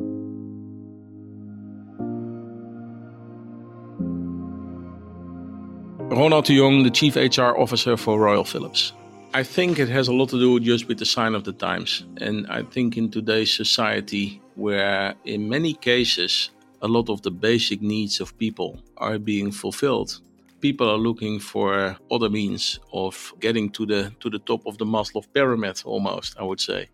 Ronald 6.11 6.45
de 6.45 6.57
Jong, 6.57 6.85
the 6.85 6.91
Chief 6.91 7.17
HR 7.17 7.59
Officer 7.59 7.97
for 7.97 8.19
Royal 8.19 8.45
Philips. 8.45 8.93
I 9.33 9.43
think 9.43 9.81
it 9.81 9.89
has 9.89 10.07
a 10.07 10.13
lot 10.13 10.29
to 10.29 10.39
do 10.39 10.61
just 10.61 10.87
with 10.87 10.99
the 10.99 11.05
sign 11.05 11.35
of 11.35 11.43
the 11.43 11.53
times. 11.53 12.05
And 12.21 12.47
I 12.47 12.63
think 12.63 12.97
in 12.97 13.11
today's 13.11 13.53
society, 13.53 14.41
where 14.55 15.15
in 15.25 15.49
many 15.49 15.75
cases 15.75 16.51
a 16.83 16.87
lot 16.87 17.09
of 17.09 17.23
the 17.23 17.31
basic 17.31 17.83
needs 17.83 18.21
of 18.21 18.37
people 18.39 18.79
are 18.99 19.19
being 19.19 19.51
fulfilled. 19.51 20.21
People 20.65 20.89
are 20.89 20.97
looking 21.09 21.41
for 21.41 21.99
other 22.11 22.31
means 22.31 22.81
of 22.91 23.35
getting 23.39 23.69
to 23.73 23.85
the 23.85 24.13
to 24.21 24.31
the 24.31 24.39
top 24.39 24.63
of 24.65 24.79
the 24.79 24.87
Maslow 24.87 25.23
pyramid 25.35 25.83
almost, 25.85 26.39
I 26.39 26.43
would 26.43 26.61
say. 26.61 26.89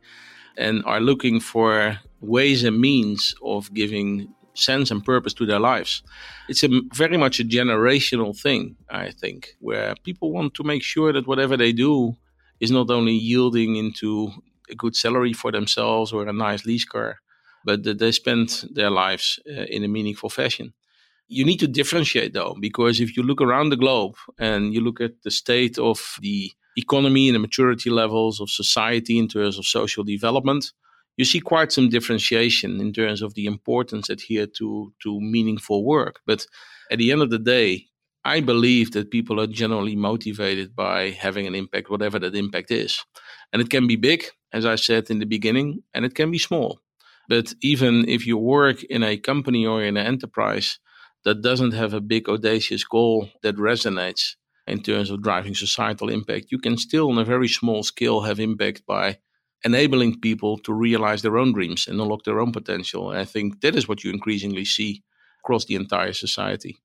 And 0.56 0.82
are 0.86 1.00
looking 1.00 1.40
for 1.40 2.00
ways 2.20 2.64
and 2.64 2.80
means 2.80 3.32
of 3.42 3.72
giving 3.72 4.34
sense 4.54 4.90
and 4.90 5.04
purpose 5.04 5.34
to 5.34 5.46
their 5.46 5.60
lives. 5.60 6.02
It's 6.48 6.64
a 6.64 6.68
very 6.94 7.16
much 7.16 7.38
a 7.38 7.44
generational 7.44 8.32
thing, 8.36 8.74
I 8.90 9.12
think, 9.12 9.54
where 9.60 9.94
people 10.02 10.32
want 10.32 10.54
to 10.54 10.64
make 10.64 10.82
sure 10.82 11.12
that 11.12 11.28
whatever 11.28 11.56
they 11.56 11.72
do 11.72 12.16
is 12.58 12.72
not 12.72 12.90
only 12.90 13.14
yielding 13.14 13.76
into 13.76 14.32
a 14.68 14.74
good 14.74 14.96
salary 14.96 15.32
for 15.32 15.52
themselves 15.52 16.12
or 16.12 16.26
a 16.26 16.32
nice 16.32 16.66
lease 16.66 16.84
car, 16.84 17.20
but 17.64 17.84
that 17.84 17.98
they 18.00 18.10
spend 18.10 18.48
their 18.74 18.90
lives 18.90 19.38
uh, 19.48 19.66
in 19.76 19.84
a 19.84 19.88
meaningful 19.88 20.30
fashion. 20.30 20.74
You 21.32 21.44
need 21.44 21.60
to 21.60 21.68
differentiate 21.68 22.32
though, 22.34 22.56
because 22.60 23.00
if 23.00 23.16
you 23.16 23.22
look 23.22 23.40
around 23.40 23.68
the 23.68 23.76
globe 23.76 24.16
and 24.38 24.74
you 24.74 24.80
look 24.80 25.00
at 25.00 25.22
the 25.22 25.30
state 25.30 25.78
of 25.78 26.16
the 26.20 26.50
economy 26.76 27.28
and 27.28 27.36
the 27.36 27.38
maturity 27.38 27.88
levels 27.88 28.40
of 28.40 28.50
society 28.50 29.16
in 29.16 29.28
terms 29.28 29.56
of 29.56 29.64
social 29.64 30.02
development, 30.02 30.72
you 31.16 31.24
see 31.24 31.38
quite 31.38 31.70
some 31.70 31.88
differentiation 31.88 32.80
in 32.80 32.92
terms 32.92 33.22
of 33.22 33.34
the 33.34 33.46
importance 33.46 34.10
adhered 34.10 34.50
to 34.58 34.92
to 35.02 35.20
meaningful 35.20 35.84
work. 35.84 36.20
But 36.26 36.46
at 36.90 36.98
the 36.98 37.12
end 37.12 37.22
of 37.22 37.30
the 37.30 37.38
day, 37.38 37.86
I 38.24 38.40
believe 38.40 38.90
that 38.92 39.12
people 39.12 39.40
are 39.40 39.46
generally 39.46 39.94
motivated 39.94 40.74
by 40.74 41.10
having 41.10 41.46
an 41.46 41.54
impact, 41.54 41.90
whatever 41.90 42.18
that 42.18 42.34
impact 42.34 42.70
is. 42.70 42.92
And 43.52 43.62
it 43.62 43.70
can 43.70 43.86
be 43.86 43.96
big, 43.96 44.24
as 44.52 44.66
I 44.66 44.74
said 44.74 45.10
in 45.10 45.20
the 45.20 45.26
beginning, 45.36 45.84
and 45.94 46.04
it 46.04 46.14
can 46.14 46.30
be 46.30 46.38
small. 46.38 46.80
But 47.28 47.54
even 47.62 48.08
if 48.08 48.26
you 48.26 48.36
work 48.36 48.82
in 48.82 49.02
a 49.04 49.16
company 49.16 49.64
or 49.64 49.82
in 49.84 49.96
an 49.96 50.06
enterprise 50.06 50.80
that 51.24 51.42
doesn't 51.42 51.72
have 51.72 51.94
a 51.94 52.00
big, 52.00 52.28
audacious 52.28 52.84
goal 52.84 53.28
that 53.42 53.56
resonates 53.56 54.36
in 54.66 54.82
terms 54.82 55.10
of 55.10 55.22
driving 55.22 55.54
societal 55.54 56.08
impact, 56.08 56.52
you 56.52 56.58
can 56.58 56.76
still, 56.76 57.10
on 57.10 57.18
a 57.18 57.24
very 57.24 57.48
small 57.48 57.82
scale, 57.82 58.20
have 58.20 58.40
impact 58.40 58.86
by 58.86 59.18
enabling 59.64 60.20
people 60.20 60.58
to 60.58 60.72
realize 60.72 61.22
their 61.22 61.36
own 61.36 61.52
dreams 61.52 61.86
and 61.88 62.00
unlock 62.00 62.24
their 62.24 62.40
own 62.40 62.52
potential. 62.52 63.10
And 63.10 63.18
I 63.18 63.24
think 63.24 63.60
that 63.60 63.76
is 63.76 63.88
what 63.88 64.04
you 64.04 64.10
increasingly 64.10 64.64
see 64.64 65.02
across 65.42 65.64
the 65.64 65.74
entire 65.74 66.12
society. 66.12 66.78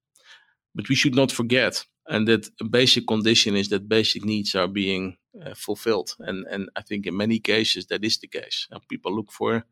But 0.73 0.89
we 0.89 0.95
should 0.95 1.15
not 1.15 1.31
forget, 1.31 1.85
and 2.07 2.27
that 2.27 2.49
a 2.59 2.65
basic 2.65 3.07
condition 3.07 3.55
is 3.55 3.69
that 3.69 3.87
basic 3.87 4.25
needs 4.25 4.55
are 4.55 4.67
being 4.67 5.17
uh, 5.41 5.53
fulfilled. 5.55 6.15
And, 6.19 6.45
and 6.47 6.69
I 6.75 6.81
think 6.81 7.07
in 7.07 7.15
many 7.15 7.39
cases 7.39 7.85
that 7.87 8.03
is 8.03 8.17
the 8.17 8.27
case. 8.27 8.67
And 8.71 8.85
people 8.89 9.15
look 9.15 9.31
for 9.31 9.63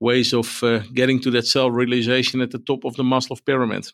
ways 0.00 0.32
of 0.32 0.62
uh, 0.62 0.80
getting 0.94 1.20
to 1.20 1.30
that 1.32 1.46
self 1.46 1.72
realization 1.72 2.40
at 2.40 2.50
the 2.50 2.58
top 2.58 2.84
of 2.84 2.96
the 2.96 3.02
Maslow 3.02 3.44
pyramid. 3.44 3.88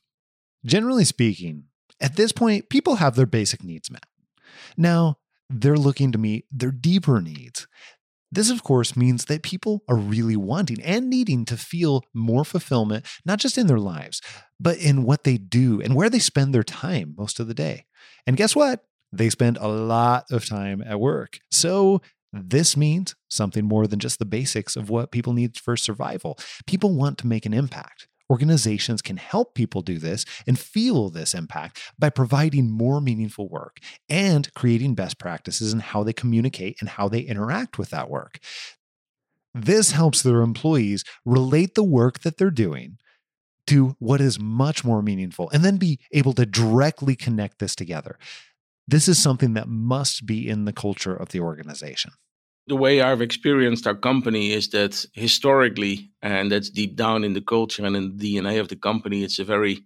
Generally 0.64 1.04
speaking, 1.04 1.64
at 2.00 2.16
this 2.16 2.32
point, 2.32 2.68
people 2.68 2.96
have 2.96 3.16
their 3.16 3.26
basic 3.26 3.62
needs 3.62 3.90
met. 3.90 4.04
Now, 4.76 5.18
they're 5.50 5.76
looking 5.76 6.12
to 6.12 6.18
meet 6.18 6.46
their 6.50 6.70
deeper 6.70 7.20
needs. 7.20 7.66
This, 8.32 8.50
of 8.50 8.64
course, 8.64 8.96
means 8.96 9.26
that 9.26 9.44
people 9.44 9.84
are 9.88 9.96
really 9.96 10.36
wanting 10.36 10.82
and 10.82 11.08
needing 11.08 11.44
to 11.44 11.56
feel 11.56 12.02
more 12.12 12.44
fulfillment, 12.44 13.06
not 13.24 13.38
just 13.38 13.56
in 13.56 13.68
their 13.68 13.78
lives, 13.78 14.20
but 14.58 14.76
in 14.78 15.04
what 15.04 15.22
they 15.22 15.36
do 15.36 15.80
and 15.80 15.94
where 15.94 16.10
they 16.10 16.18
spend 16.18 16.52
their 16.52 16.64
time 16.64 17.14
most 17.16 17.38
of 17.38 17.46
the 17.46 17.54
day. 17.54 17.84
And 18.26 18.36
guess 18.36 18.56
what? 18.56 18.80
They 19.12 19.30
spend 19.30 19.58
a 19.58 19.68
lot 19.68 20.24
of 20.32 20.46
time 20.46 20.82
at 20.84 20.98
work. 20.98 21.38
So 21.52 22.02
this 22.34 22.76
means 22.76 23.14
something 23.28 23.64
more 23.64 23.86
than 23.86 24.00
just 24.00 24.18
the 24.18 24.24
basics 24.24 24.74
of 24.74 24.90
what 24.90 25.12
people 25.12 25.32
need 25.32 25.56
for 25.56 25.76
survival. 25.76 26.36
People 26.66 26.94
want 26.94 27.16
to 27.18 27.28
make 27.28 27.46
an 27.46 27.54
impact. 27.54 28.08
Organizations 28.28 29.02
can 29.02 29.18
help 29.18 29.54
people 29.54 29.82
do 29.82 29.98
this 29.98 30.24
and 30.46 30.58
feel 30.58 31.10
this 31.10 31.34
impact 31.34 31.80
by 31.98 32.10
providing 32.10 32.70
more 32.70 33.00
meaningful 33.00 33.48
work 33.48 33.78
and 34.08 34.52
creating 34.54 34.94
best 34.94 35.18
practices 35.18 35.72
in 35.72 35.80
how 35.80 36.02
they 36.02 36.12
communicate 36.12 36.76
and 36.80 36.88
how 36.88 37.08
they 37.08 37.20
interact 37.20 37.78
with 37.78 37.90
that 37.90 38.10
work. 38.10 38.38
This 39.54 39.92
helps 39.92 40.22
their 40.22 40.40
employees 40.40 41.04
relate 41.24 41.74
the 41.74 41.84
work 41.84 42.20
that 42.20 42.38
they're 42.38 42.50
doing 42.50 42.98
to 43.66 43.94
what 43.98 44.20
is 44.20 44.40
much 44.40 44.84
more 44.84 45.02
meaningful 45.02 45.48
and 45.50 45.64
then 45.64 45.76
be 45.76 46.00
able 46.10 46.32
to 46.32 46.46
directly 46.46 47.14
connect 47.14 47.60
this 47.60 47.76
together. 47.76 48.18
This 48.88 49.06
is 49.06 49.22
something 49.22 49.54
that 49.54 49.68
must 49.68 50.26
be 50.26 50.48
in 50.48 50.64
the 50.64 50.72
culture 50.72 51.14
of 51.14 51.28
the 51.28 51.40
organization 51.40 52.12
the 52.66 52.76
way 52.76 53.00
I've 53.00 53.20
experienced 53.20 53.86
our 53.86 53.94
company 53.94 54.52
is 54.52 54.68
that 54.70 55.04
historically, 55.12 56.10
and 56.22 56.50
that's 56.50 56.70
deep 56.70 56.96
down 56.96 57.24
in 57.24 57.34
the 57.34 57.42
culture 57.42 57.84
and 57.84 57.96
in 57.96 58.16
the 58.16 58.36
DNA 58.36 58.58
of 58.60 58.68
the 58.68 58.76
company, 58.76 59.22
it's 59.22 59.38
a 59.38 59.44
very, 59.44 59.84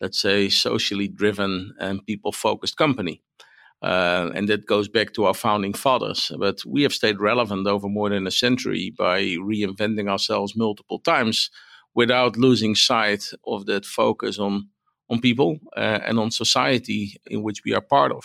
let's 0.00 0.20
say, 0.20 0.48
socially 0.48 1.08
driven 1.08 1.74
and 1.78 2.04
people 2.04 2.32
focused 2.32 2.76
company. 2.76 3.22
Uh, 3.82 4.30
and 4.34 4.48
that 4.48 4.66
goes 4.66 4.88
back 4.88 5.12
to 5.12 5.26
our 5.26 5.34
founding 5.34 5.74
fathers. 5.74 6.32
But 6.38 6.64
we 6.66 6.82
have 6.82 6.94
stayed 6.94 7.20
relevant 7.20 7.66
over 7.66 7.88
more 7.88 8.08
than 8.08 8.26
a 8.26 8.30
century 8.30 8.92
by 8.96 9.20
reinventing 9.20 10.08
ourselves 10.08 10.56
multiple 10.56 10.98
times 10.98 11.50
without 11.94 12.36
losing 12.36 12.74
sight 12.74 13.30
of 13.46 13.66
that 13.66 13.84
focus 13.84 14.38
on 14.38 14.68
on 15.08 15.20
people 15.20 15.58
uh, 15.76 16.00
and 16.04 16.18
on 16.18 16.30
society 16.30 17.20
in 17.26 17.42
which 17.42 17.62
we 17.64 17.74
are 17.74 17.80
part 17.80 18.12
of. 18.12 18.24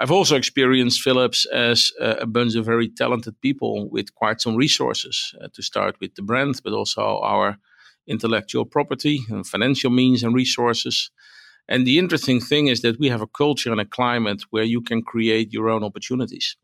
I've 0.00 0.10
also 0.10 0.36
experienced 0.36 1.00
Philips 1.00 1.46
as 1.46 1.90
a 2.00 2.26
bunch 2.26 2.54
of 2.54 2.66
very 2.66 2.88
talented 2.88 3.40
people 3.40 3.88
with 3.88 4.14
quite 4.14 4.40
some 4.40 4.56
resources 4.56 5.34
uh, 5.42 5.48
to 5.54 5.62
start 5.62 5.96
with 6.00 6.14
the 6.14 6.22
brand, 6.22 6.60
but 6.62 6.72
also 6.72 7.20
our 7.22 7.56
intellectual 8.06 8.64
property 8.64 9.20
and 9.30 9.46
financial 9.46 9.90
means 9.90 10.22
and 10.22 10.34
resources. 10.34 11.10
And 11.68 11.86
the 11.86 11.98
interesting 11.98 12.40
thing 12.40 12.68
is 12.68 12.80
that 12.82 12.98
we 13.00 13.08
have 13.08 13.22
a 13.22 13.26
culture 13.26 13.72
and 13.72 13.80
a 13.80 13.86
climate 13.86 14.42
where 14.50 14.64
you 14.64 14.82
can 14.82 15.02
create 15.02 15.52
your 15.52 15.68
own 15.68 15.82
opportunities. 15.82 16.56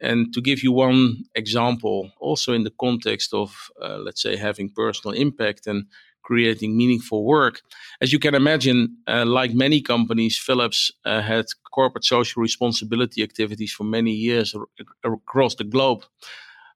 And 0.00 0.32
to 0.32 0.40
give 0.40 0.62
you 0.62 0.72
one 0.72 1.24
example, 1.34 2.10
also 2.20 2.52
in 2.52 2.64
the 2.64 2.72
context 2.80 3.34
of, 3.34 3.70
uh, 3.82 3.98
let's 3.98 4.22
say, 4.22 4.36
having 4.36 4.70
personal 4.70 5.16
impact 5.16 5.66
and 5.66 5.86
creating 6.28 6.76
meaningful 6.76 7.24
work. 7.24 7.62
As 8.02 8.12
you 8.12 8.18
can 8.18 8.34
imagine, 8.34 8.78
uh, 9.06 9.24
like 9.40 9.52
many 9.54 9.80
companies, 9.80 10.38
Philips 10.38 10.92
uh, 11.04 11.22
had 11.22 11.46
corporate 11.78 12.04
social 12.04 12.42
responsibility 12.42 13.22
activities 13.22 13.72
for 13.72 13.84
many 13.84 14.12
years 14.12 14.54
ar- 14.54 15.14
across 15.14 15.54
the 15.56 15.64
globe. 15.64 16.02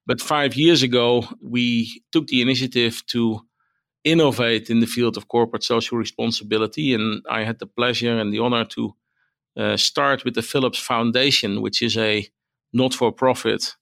But 0.07 0.21
five 0.21 0.53
years 0.65 0.83
ago, 0.83 1.09
we 1.57 1.67
took 2.13 2.27
the 2.29 2.41
initiative 2.41 3.03
to 3.09 3.41
innovate 4.05 4.71
in 4.71 4.81
the 4.81 4.93
field 4.95 5.17
of 5.17 5.29
corporate 5.29 5.65
social 5.65 5.99
responsibility. 5.99 6.95
And 6.95 7.23
I 7.39 7.45
had 7.45 7.59
the 7.59 7.73
pleasure 7.79 8.19
and 8.21 8.33
the 8.33 8.41
honor 8.41 8.65
to 8.77 8.95
uh, 9.57 9.77
start 9.77 10.25
with 10.25 10.35
the 10.35 10.49
Philips 10.53 10.79
Foundation, 10.79 11.61
which 11.61 11.83
is 11.83 11.97
a 11.97 12.27
not 12.73 12.95
for 12.95 13.13
profit 13.13 13.77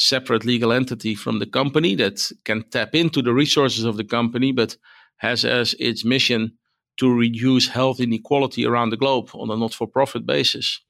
separate 0.00 0.46
legal 0.46 0.72
entity 0.72 1.14
from 1.14 1.38
the 1.38 1.50
company 1.50 1.94
that 1.94 2.32
can 2.44 2.62
tap 2.70 2.94
into 2.94 3.20
the 3.22 3.34
resources 3.34 3.84
of 3.84 3.96
the 3.96 4.04
company, 4.04 4.52
but 4.52 4.76
has 5.20 5.44
as 5.44 5.74
its 5.78 6.04
mission 6.04 6.52
to 6.96 7.14
reduce 7.14 7.68
health 7.68 8.00
inequality 8.00 8.66
around 8.66 8.90
the 8.90 8.96
globe 8.96 9.30
on 9.34 9.50
a 9.50 9.56
not 9.56 9.74
for 9.74 9.86
profit 9.86 10.26
basis. 10.26 10.80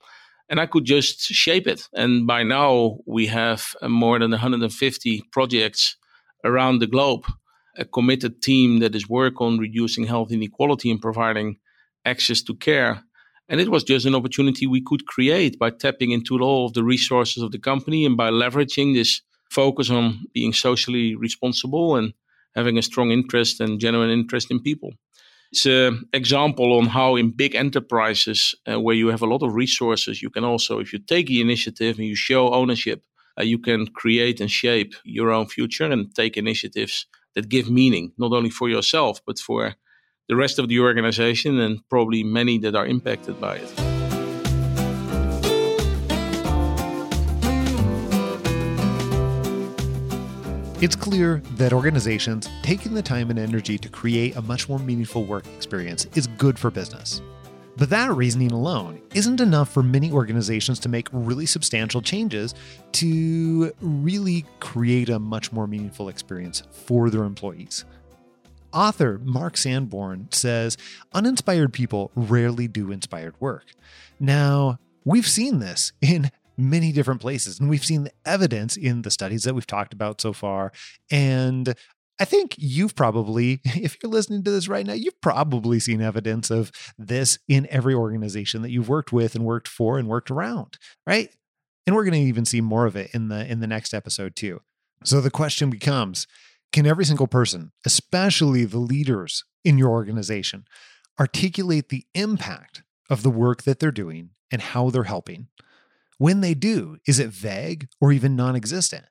And 0.48 0.60
I 0.60 0.66
could 0.66 0.84
just 0.84 1.20
shape 1.20 1.66
it. 1.66 1.88
And 1.94 2.26
by 2.26 2.42
now, 2.42 2.98
we 3.06 3.26
have 3.26 3.74
uh, 3.82 3.88
more 3.88 4.18
than 4.18 4.30
150 4.30 5.22
projects 5.32 5.96
around 6.44 6.78
the 6.78 6.86
globe, 6.86 7.26
a 7.76 7.84
committed 7.84 8.40
team 8.40 8.78
that 8.80 8.94
is 8.94 9.08
work 9.08 9.40
on 9.40 9.58
reducing 9.58 10.06
health 10.06 10.32
inequality 10.32 10.90
and 10.90 11.00
providing 11.00 11.58
access 12.04 12.40
to 12.42 12.54
care. 12.54 13.02
And 13.48 13.60
it 13.60 13.68
was 13.68 13.82
just 13.82 14.06
an 14.06 14.14
opportunity 14.14 14.66
we 14.66 14.80
could 14.80 15.06
create 15.06 15.58
by 15.58 15.70
tapping 15.70 16.12
into 16.12 16.38
all 16.38 16.66
of 16.66 16.74
the 16.74 16.84
resources 16.84 17.42
of 17.42 17.50
the 17.50 17.58
company 17.58 18.06
and 18.06 18.16
by 18.16 18.30
leveraging 18.30 18.94
this 18.94 19.22
focus 19.50 19.90
on 19.90 20.20
being 20.32 20.52
socially 20.52 21.16
responsible 21.16 21.96
and 21.96 22.14
having 22.60 22.78
a 22.78 22.82
strong 22.90 23.10
interest 23.10 23.60
and 23.60 23.80
genuine 23.80 24.10
interest 24.10 24.50
in 24.50 24.60
people. 24.60 24.90
It's 25.52 25.66
an 25.66 26.04
example 26.12 26.78
on 26.78 26.86
how 26.86 27.16
in 27.16 27.30
big 27.30 27.54
enterprises 27.54 28.54
uh, 28.70 28.80
where 28.80 28.94
you 28.94 29.08
have 29.08 29.22
a 29.22 29.26
lot 29.26 29.42
of 29.42 29.54
resources, 29.54 30.22
you 30.22 30.30
can 30.30 30.44
also, 30.44 30.78
if 30.78 30.92
you 30.92 31.00
take 31.00 31.26
the 31.26 31.40
initiative 31.40 31.98
and 31.98 32.06
you 32.06 32.14
show 32.14 32.52
ownership, 32.54 33.02
uh, 33.38 33.42
you 33.42 33.58
can 33.58 33.86
create 33.88 34.40
and 34.40 34.50
shape 34.50 34.94
your 35.04 35.30
own 35.30 35.46
future 35.46 35.90
and 35.90 36.14
take 36.14 36.36
initiatives 36.36 37.06
that 37.34 37.48
give 37.48 37.68
meaning, 37.70 38.12
not 38.16 38.32
only 38.32 38.50
for 38.50 38.68
yourself, 38.68 39.20
but 39.26 39.38
for 39.38 39.74
the 40.28 40.36
rest 40.36 40.58
of 40.60 40.68
the 40.68 40.78
organization 40.78 41.58
and 41.58 41.80
probably 41.88 42.22
many 42.22 42.58
that 42.58 42.76
are 42.76 42.86
impacted 42.86 43.40
by 43.40 43.56
it. 43.56 43.89
It's 50.82 50.96
clear 50.96 51.42
that 51.56 51.74
organizations 51.74 52.48
taking 52.62 52.94
the 52.94 53.02
time 53.02 53.28
and 53.28 53.38
energy 53.38 53.76
to 53.76 53.88
create 53.90 54.36
a 54.36 54.40
much 54.40 54.66
more 54.66 54.78
meaningful 54.78 55.24
work 55.24 55.46
experience 55.48 56.06
is 56.14 56.26
good 56.26 56.58
for 56.58 56.70
business. 56.70 57.20
But 57.76 57.90
that 57.90 58.10
reasoning 58.12 58.50
alone 58.50 59.02
isn't 59.14 59.42
enough 59.42 59.70
for 59.70 59.82
many 59.82 60.10
organizations 60.10 60.78
to 60.78 60.88
make 60.88 61.08
really 61.12 61.44
substantial 61.44 62.00
changes 62.00 62.54
to 62.92 63.74
really 63.82 64.46
create 64.60 65.10
a 65.10 65.18
much 65.18 65.52
more 65.52 65.66
meaningful 65.66 66.08
experience 66.08 66.62
for 66.70 67.10
their 67.10 67.24
employees. 67.24 67.84
Author 68.72 69.20
Mark 69.22 69.58
Sanborn 69.58 70.28
says 70.30 70.78
uninspired 71.12 71.74
people 71.74 72.10
rarely 72.14 72.68
do 72.68 72.90
inspired 72.90 73.34
work. 73.38 73.66
Now, 74.18 74.78
we've 75.04 75.28
seen 75.28 75.58
this 75.58 75.92
in 76.00 76.30
many 76.60 76.92
different 76.92 77.20
places. 77.20 77.58
And 77.58 77.68
we've 77.68 77.84
seen 77.84 78.04
the 78.04 78.12
evidence 78.24 78.76
in 78.76 79.02
the 79.02 79.10
studies 79.10 79.44
that 79.44 79.54
we've 79.54 79.66
talked 79.66 79.92
about 79.92 80.20
so 80.20 80.32
far. 80.32 80.72
And 81.10 81.74
I 82.20 82.26
think 82.26 82.54
you've 82.58 82.94
probably, 82.94 83.60
if 83.64 83.96
you're 84.02 84.12
listening 84.12 84.44
to 84.44 84.50
this 84.50 84.68
right 84.68 84.86
now, 84.86 84.92
you've 84.92 85.20
probably 85.20 85.80
seen 85.80 86.00
evidence 86.02 86.50
of 86.50 86.70
this 86.98 87.38
in 87.48 87.66
every 87.70 87.94
organization 87.94 88.62
that 88.62 88.70
you've 88.70 88.88
worked 88.88 89.12
with 89.12 89.34
and 89.34 89.44
worked 89.44 89.68
for 89.68 89.98
and 89.98 90.06
worked 90.06 90.30
around, 90.30 90.78
right? 91.06 91.30
And 91.86 91.96
we're 91.96 92.04
going 92.04 92.22
to 92.22 92.28
even 92.28 92.44
see 92.44 92.60
more 92.60 92.86
of 92.86 92.94
it 92.94 93.10
in 93.14 93.28
the 93.28 93.50
in 93.50 93.60
the 93.60 93.66
next 93.66 93.94
episode 93.94 94.36
too. 94.36 94.60
So 95.02 95.20
the 95.20 95.30
question 95.30 95.70
becomes, 95.70 96.26
can 96.72 96.86
every 96.86 97.06
single 97.06 97.26
person, 97.26 97.72
especially 97.86 98.64
the 98.64 98.78
leaders 98.78 99.44
in 99.64 99.78
your 99.78 99.88
organization, 99.88 100.66
articulate 101.18 101.88
the 101.88 102.04
impact 102.14 102.82
of 103.08 103.22
the 103.22 103.30
work 103.30 103.62
that 103.62 103.80
they're 103.80 103.90
doing 103.90 104.30
and 104.52 104.60
how 104.60 104.90
they're 104.90 105.04
helping? 105.04 105.48
When 106.20 106.42
they 106.42 106.52
do, 106.52 106.98
is 107.06 107.18
it 107.18 107.30
vague 107.30 107.88
or 107.98 108.12
even 108.12 108.36
non 108.36 108.54
existent? 108.54 109.06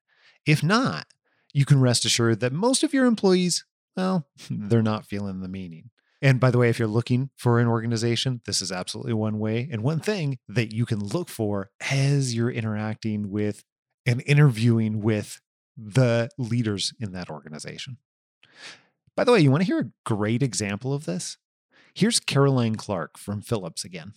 If 0.45 0.61
not, 0.61 1.07
you 1.51 1.65
can 1.65 1.81
rest 1.81 2.05
assured 2.05 2.39
that 2.41 2.53
most 2.53 2.83
of 2.83 2.93
your 2.93 3.07
employees, 3.07 3.65
well, 3.97 4.27
they're 4.51 4.83
not 4.83 5.07
feeling 5.07 5.41
the 5.41 5.47
meaning. 5.47 5.89
And 6.21 6.39
by 6.39 6.51
the 6.51 6.59
way, 6.59 6.69
if 6.69 6.77
you're 6.77 6.87
looking 6.87 7.31
for 7.35 7.59
an 7.59 7.65
organization, 7.65 8.41
this 8.45 8.61
is 8.61 8.71
absolutely 8.71 9.13
one 9.13 9.39
way 9.39 9.67
and 9.71 9.81
one 9.81 9.99
thing 9.99 10.37
that 10.49 10.71
you 10.71 10.85
can 10.85 11.03
look 11.03 11.29
for 11.29 11.71
as 11.89 12.35
you're 12.35 12.51
interacting 12.51 13.31
with 13.31 13.63
and 14.05 14.21
interviewing 14.27 15.01
with 15.01 15.41
the 15.75 16.29
leaders 16.37 16.93
in 16.99 17.11
that 17.13 17.31
organization. 17.31 17.97
By 19.15 19.23
the 19.23 19.31
way, 19.31 19.39
you 19.39 19.49
want 19.49 19.61
to 19.61 19.67
hear 19.67 19.79
a 19.79 19.91
great 20.05 20.43
example 20.43 20.93
of 20.93 21.05
this? 21.05 21.37
Here's 21.95 22.19
Caroline 22.19 22.75
Clark 22.75 23.17
from 23.17 23.41
Philips 23.41 23.83
again. 23.83 24.13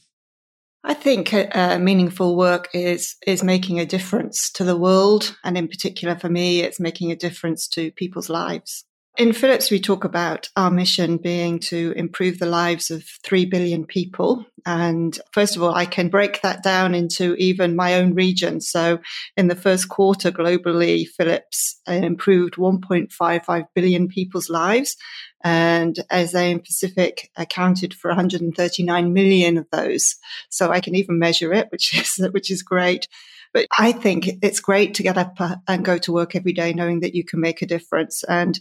I 0.84 0.94
think 0.94 1.32
uh, 1.32 1.78
meaningful 1.78 2.36
work 2.36 2.68
is 2.74 3.16
is 3.26 3.42
making 3.42 3.78
a 3.78 3.86
difference 3.86 4.50
to 4.52 4.64
the 4.64 4.76
world, 4.76 5.36
and 5.44 5.56
in 5.56 5.68
particular 5.68 6.18
for 6.18 6.28
me, 6.28 6.60
it's 6.60 6.80
making 6.80 7.12
a 7.12 7.16
difference 7.16 7.68
to 7.68 7.92
people's 7.92 8.28
lives. 8.28 8.84
In 9.18 9.34
Philips, 9.34 9.70
we 9.70 9.78
talk 9.78 10.04
about 10.04 10.48
our 10.56 10.70
mission 10.70 11.18
being 11.18 11.58
to 11.60 11.92
improve 11.96 12.38
the 12.38 12.46
lives 12.46 12.90
of 12.90 13.04
3 13.24 13.44
billion 13.44 13.84
people. 13.84 14.46
And 14.64 15.18
first 15.32 15.54
of 15.54 15.62
all, 15.62 15.74
I 15.74 15.84
can 15.84 16.08
break 16.08 16.40
that 16.40 16.62
down 16.62 16.94
into 16.94 17.34
even 17.34 17.76
my 17.76 17.96
own 17.96 18.14
region. 18.14 18.62
So 18.62 19.00
in 19.36 19.48
the 19.48 19.54
first 19.54 19.90
quarter 19.90 20.30
globally, 20.30 21.06
Philips 21.06 21.78
uh, 21.86 21.92
improved 21.92 22.54
1.55 22.54 23.64
billion 23.74 24.08
people's 24.08 24.48
lives. 24.48 24.96
And 25.44 25.98
ASEAN 26.10 26.64
Pacific 26.64 27.30
accounted 27.36 27.92
for 27.92 28.08
139 28.08 29.12
million 29.12 29.58
of 29.58 29.66
those. 29.72 30.16
So 30.48 30.70
I 30.70 30.80
can 30.80 30.94
even 30.94 31.18
measure 31.18 31.52
it, 31.52 31.68
which 31.70 31.94
is, 31.98 32.28
which 32.32 32.50
is 32.50 32.62
great. 32.62 33.08
But 33.52 33.66
I 33.78 33.92
think 33.92 34.30
it's 34.42 34.60
great 34.60 34.94
to 34.94 35.02
get 35.02 35.18
up 35.18 35.34
uh, 35.38 35.56
and 35.68 35.84
go 35.84 35.98
to 35.98 36.12
work 36.12 36.34
every 36.34 36.52
day 36.52 36.72
knowing 36.72 37.00
that 37.00 37.14
you 37.14 37.24
can 37.24 37.40
make 37.40 37.62
a 37.62 37.66
difference. 37.66 38.24
And 38.24 38.58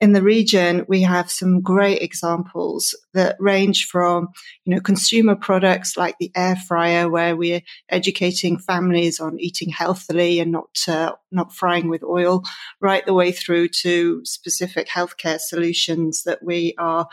in 0.00 0.12
the 0.12 0.22
region, 0.22 0.86
we 0.88 1.02
have 1.02 1.30
some 1.30 1.60
great 1.60 2.00
examples 2.00 2.96
that 3.12 3.36
range 3.38 3.86
from, 3.86 4.28
you 4.64 4.74
know, 4.74 4.80
consumer 4.80 5.36
products 5.36 5.96
like 5.96 6.16
the 6.18 6.32
air 6.34 6.56
fryer, 6.56 7.08
where 7.10 7.36
we're 7.36 7.60
educating 7.90 8.58
families 8.58 9.20
on 9.20 9.38
eating 9.38 9.68
healthily 9.68 10.40
and 10.40 10.52
not, 10.52 10.70
uh, 10.88 11.12
not 11.30 11.54
frying 11.54 11.90
with 11.90 12.02
oil, 12.02 12.42
right 12.80 13.04
the 13.04 13.14
way 13.14 13.32
through 13.32 13.68
to 13.68 14.22
specific 14.24 14.88
healthcare 14.88 15.38
solutions 15.38 16.22
that 16.22 16.42
we 16.42 16.74
are 16.78 17.06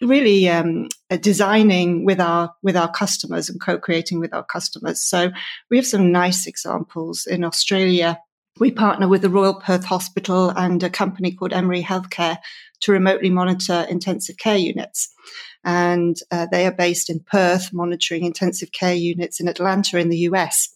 really 0.00 0.48
um, 0.48 0.88
uh, 1.10 1.16
designing 1.16 2.04
with 2.04 2.20
our 2.20 2.54
with 2.62 2.76
our 2.76 2.90
customers 2.90 3.48
and 3.48 3.60
co-creating 3.60 4.20
with 4.20 4.34
our 4.34 4.44
customers. 4.44 5.06
So 5.06 5.30
we 5.70 5.76
have 5.76 5.86
some 5.86 6.12
nice 6.12 6.46
examples 6.46 7.26
in 7.26 7.44
Australia. 7.44 8.18
We 8.60 8.70
partner 8.70 9.08
with 9.08 9.22
the 9.22 9.30
Royal 9.30 9.54
Perth 9.54 9.84
Hospital 9.84 10.50
and 10.50 10.82
a 10.82 10.90
company 10.90 11.32
called 11.32 11.52
Emory 11.52 11.82
Healthcare 11.82 12.38
to 12.82 12.92
remotely 12.92 13.30
monitor 13.30 13.86
intensive 13.88 14.36
care 14.36 14.56
units 14.56 15.12
and 15.64 16.16
uh, 16.30 16.46
they 16.50 16.66
are 16.66 16.72
based 16.72 17.08
in 17.08 17.20
Perth, 17.20 17.72
monitoring 17.72 18.24
intensive 18.24 18.72
care 18.72 18.94
units 18.94 19.40
in 19.40 19.48
Atlanta 19.48 19.98
in 19.98 20.08
the 20.08 20.18
US, 20.18 20.68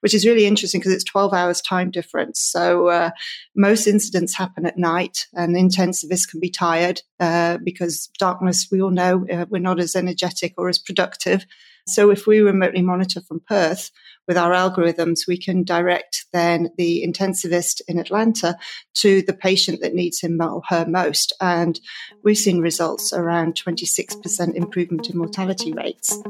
which 0.00 0.14
is 0.14 0.26
really 0.26 0.46
interesting 0.46 0.80
because 0.80 0.92
it's 0.92 1.04
12 1.04 1.32
hours 1.32 1.62
time 1.62 1.90
difference. 1.90 2.40
So 2.40 2.88
uh, 2.88 3.10
most 3.56 3.86
incidents 3.86 4.36
happen 4.36 4.66
at 4.66 4.76
night, 4.76 5.26
and 5.32 5.56
intensivists 5.56 6.28
can 6.30 6.40
be 6.40 6.50
tired 6.50 7.00
uh, 7.20 7.58
because 7.64 8.10
darkness, 8.18 8.68
we 8.70 8.82
all 8.82 8.90
know, 8.90 9.26
uh, 9.32 9.46
we're 9.48 9.60
not 9.60 9.80
as 9.80 9.96
energetic 9.96 10.54
or 10.58 10.68
as 10.68 10.78
productive. 10.78 11.46
So 11.86 12.10
if 12.10 12.26
we 12.26 12.40
remotely 12.40 12.80
monitor 12.80 13.20
from 13.20 13.40
Perth 13.46 13.90
with 14.26 14.38
our 14.38 14.52
algorithms, 14.52 15.28
we 15.28 15.36
can 15.36 15.64
direct 15.64 16.24
then 16.32 16.70
the 16.78 17.04
intensivist 17.06 17.82
in 17.86 17.98
Atlanta 17.98 18.56
to 18.94 19.20
the 19.20 19.34
patient 19.34 19.82
that 19.82 19.94
needs 19.94 20.20
him 20.20 20.40
or 20.40 20.62
her 20.68 20.86
most. 20.86 21.34
And 21.42 21.78
we've 22.22 22.38
seen 22.38 22.60
results 22.60 23.12
around 23.12 23.54
26% 23.54 24.54
improvement 24.54 25.10
in 25.10 25.18
mortality 25.18 25.72
rates. 25.72 26.22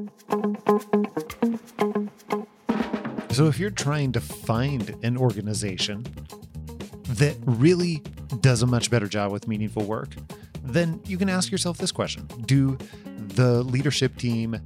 So, 3.31 3.47
if 3.47 3.59
you're 3.59 3.71
trying 3.71 4.13
to 4.13 4.21
find 4.21 4.97
an 5.03 5.17
organization 5.17 6.05
that 7.09 7.37
really 7.45 8.03
does 8.41 8.63
a 8.63 8.67
much 8.67 8.91
better 8.91 9.07
job 9.07 9.31
with 9.31 9.47
meaningful 9.47 9.85
work, 9.85 10.11
then 10.65 11.01
you 11.07 11.17
can 11.19 11.29
ask 11.29 11.53
yourself 11.53 11.79
this 11.79 11.93
question 11.93 12.27
Do 12.47 12.77
the 13.15 13.63
leadership 13.63 14.17
team 14.17 14.61